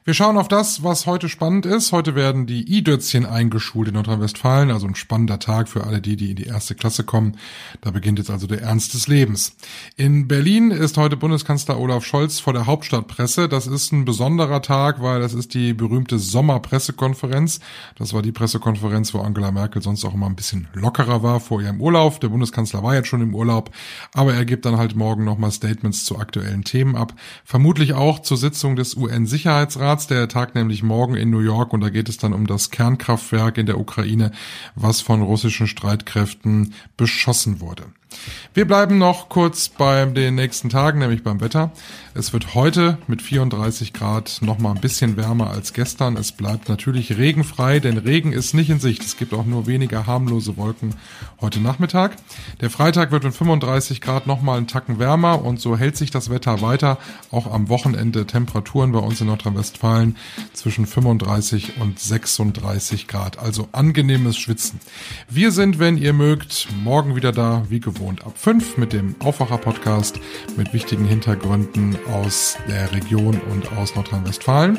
Wir 0.04 0.14
schauen 0.14 0.36
auf 0.36 0.46
das, 0.46 0.84
was 0.84 1.06
heute 1.06 1.28
spannend 1.28 1.66
ist. 1.66 1.90
Heute 1.90 2.14
werden 2.14 2.46
die 2.46 2.72
I-Dötzchen 2.72 3.26
eingeschult 3.26 3.88
in 3.88 3.94
Nordrhein-Westfalen. 3.94 4.70
Also 4.70 4.86
ein 4.86 4.94
spannender 4.94 5.40
Tag 5.40 5.68
für 5.68 5.82
alle 5.82 6.00
die, 6.00 6.14
die 6.14 6.30
in 6.30 6.36
die 6.36 6.44
erste 6.44 6.76
Klasse 6.76 7.02
kommen. 7.02 7.38
Da 7.80 7.90
beginnt 7.90 8.20
jetzt 8.20 8.30
also 8.30 8.46
der 8.46 8.62
Ernst 8.62 8.94
des 8.94 9.08
Lebens. 9.08 9.56
In 9.96 10.28
Berlin 10.28 10.70
ist 10.70 10.96
heute 10.96 11.16
Bundeskanzler 11.16 11.80
Olaf 11.80 12.04
Scholz 12.04 12.38
vor 12.38 12.52
der 12.52 12.66
Hauptstadtpresse. 12.66 13.48
Das 13.48 13.66
ist 13.66 13.90
ein 13.90 14.04
besonderer 14.04 14.62
Tag, 14.62 15.02
weil 15.02 15.18
das 15.18 15.34
ist 15.34 15.54
die 15.54 15.74
berühmte 15.74 16.20
Sommerpressekonferenz. 16.20 17.58
Das 17.96 18.12
war 18.12 18.22
die 18.22 18.30
Pressekonferenz, 18.30 19.12
wo 19.12 19.18
Angela 19.18 19.50
Merkel 19.50 19.82
sonst 19.82 20.04
auch 20.04 20.14
immer 20.14 20.26
ein 20.26 20.36
bisschen 20.36 20.68
lockerer 20.74 21.24
war 21.24 21.40
vor 21.40 21.63
ja 21.64 21.70
im 21.70 21.80
Urlaub. 21.80 22.20
Der 22.20 22.28
Bundeskanzler 22.28 22.82
war 22.82 22.94
jetzt 22.94 23.08
schon 23.08 23.22
im 23.22 23.34
Urlaub, 23.34 23.70
aber 24.12 24.34
er 24.34 24.44
gibt 24.44 24.64
dann 24.64 24.76
halt 24.76 24.94
morgen 24.94 25.24
nochmal 25.24 25.50
Statements 25.50 26.04
zu 26.04 26.18
aktuellen 26.18 26.64
Themen 26.64 26.96
ab. 26.96 27.14
Vermutlich 27.44 27.94
auch 27.94 28.20
zur 28.20 28.36
Sitzung 28.36 28.76
des 28.76 28.96
UN-Sicherheitsrats. 28.96 30.06
Der 30.06 30.28
Tag 30.28 30.54
nämlich 30.54 30.82
morgen 30.82 31.14
in 31.16 31.30
New 31.30 31.40
York 31.40 31.72
und 31.72 31.80
da 31.80 31.90
geht 31.90 32.08
es 32.08 32.16
dann 32.16 32.32
um 32.32 32.46
das 32.46 32.70
Kernkraftwerk 32.70 33.58
in 33.58 33.66
der 33.66 33.80
Ukraine, 33.80 34.30
was 34.74 35.00
von 35.00 35.22
russischen 35.22 35.66
Streitkräften 35.66 36.74
beschossen 36.96 37.60
wurde. 37.60 37.84
Wir 38.54 38.66
bleiben 38.66 38.98
noch 38.98 39.28
kurz 39.28 39.68
bei 39.68 40.04
den 40.04 40.36
nächsten 40.36 40.70
Tagen, 40.70 41.00
nämlich 41.00 41.22
beim 41.22 41.40
Wetter. 41.40 41.72
Es 42.16 42.32
wird 42.32 42.54
heute 42.54 42.98
mit 43.08 43.22
34 43.22 43.92
Grad 43.92 44.38
noch 44.40 44.58
mal 44.58 44.70
ein 44.70 44.80
bisschen 44.80 45.16
wärmer 45.16 45.50
als 45.50 45.72
gestern. 45.72 46.16
Es 46.16 46.30
bleibt 46.30 46.68
natürlich 46.68 47.18
regenfrei, 47.18 47.80
denn 47.80 47.98
Regen 47.98 48.32
ist 48.32 48.54
nicht 48.54 48.70
in 48.70 48.78
Sicht. 48.78 49.02
Es 49.02 49.16
gibt 49.16 49.34
auch 49.34 49.44
nur 49.44 49.66
weniger 49.66 50.06
harmlose 50.06 50.56
Wolken 50.56 50.94
heute 51.40 51.58
Nachmittag. 51.58 52.14
Der 52.60 52.70
Freitag 52.70 53.10
wird 53.10 53.24
mit 53.24 53.34
35 53.34 54.00
Grad 54.00 54.28
noch 54.28 54.42
mal 54.42 54.58
einen 54.58 54.68
Tacken 54.68 55.00
wärmer 55.00 55.44
und 55.44 55.60
so 55.60 55.76
hält 55.76 55.96
sich 55.96 56.12
das 56.12 56.30
Wetter 56.30 56.62
weiter. 56.62 56.98
Auch 57.32 57.52
am 57.52 57.68
Wochenende 57.68 58.26
Temperaturen 58.26 58.92
bei 58.92 59.00
uns 59.00 59.20
in 59.20 59.26
Nordrhein-Westfalen 59.26 60.16
zwischen 60.52 60.86
35 60.86 61.78
und 61.80 61.98
36 61.98 63.08
Grad. 63.08 63.40
Also 63.40 63.68
angenehmes 63.72 64.36
Schwitzen. 64.36 64.78
Wir 65.28 65.50
sind, 65.50 65.80
wenn 65.80 65.96
ihr 65.96 66.12
mögt, 66.12 66.68
morgen 66.84 67.16
wieder 67.16 67.32
da, 67.32 67.64
wie 67.68 67.80
gewohnt 67.80 68.03
gewohnt 68.04 68.26
ab 68.26 68.36
5 68.36 68.76
mit 68.76 68.92
dem 68.92 69.14
Aufwacher-Podcast 69.20 70.20
mit 70.58 70.74
wichtigen 70.74 71.06
Hintergründen 71.06 71.96
aus 72.12 72.58
der 72.68 72.92
Region 72.92 73.40
und 73.50 73.72
aus 73.78 73.94
Nordrhein-Westfalen. 73.94 74.78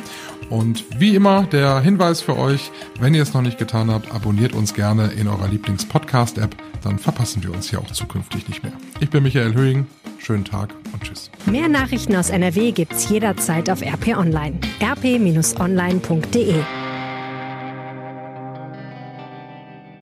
Und 0.51 0.85
wie 0.99 1.15
immer 1.15 1.43
der 1.47 1.79
Hinweis 1.79 2.21
für 2.21 2.38
euch, 2.38 2.71
wenn 2.99 3.15
ihr 3.15 3.23
es 3.23 3.33
noch 3.33 3.41
nicht 3.41 3.57
getan 3.57 3.89
habt, 3.89 4.13
abonniert 4.13 4.53
uns 4.53 4.75
gerne 4.75 5.07
in 5.07 5.27
eurer 5.27 5.47
Lieblings-Podcast-App, 5.47 6.55
dann 6.83 6.99
verpassen 6.99 7.41
wir 7.41 7.51
uns 7.51 7.67
hier 7.71 7.79
auch 7.79 7.89
zukünftig 7.89 8.47
nicht 8.47 8.61
mehr. 8.61 8.73
Ich 8.99 9.09
bin 9.09 9.23
Michael 9.23 9.55
Höhing, 9.55 9.88
schönen 10.19 10.45
Tag 10.45 10.75
und 10.93 11.01
tschüss. 11.01 11.31
Mehr 11.47 11.67
Nachrichten 11.67 12.15
aus 12.15 12.29
NRW 12.29 12.73
gibt's 12.73 13.09
jederzeit 13.09 13.71
auf 13.71 13.81
RP 13.81 14.15
Online. 14.15 14.59
rp-online.de 14.79 16.61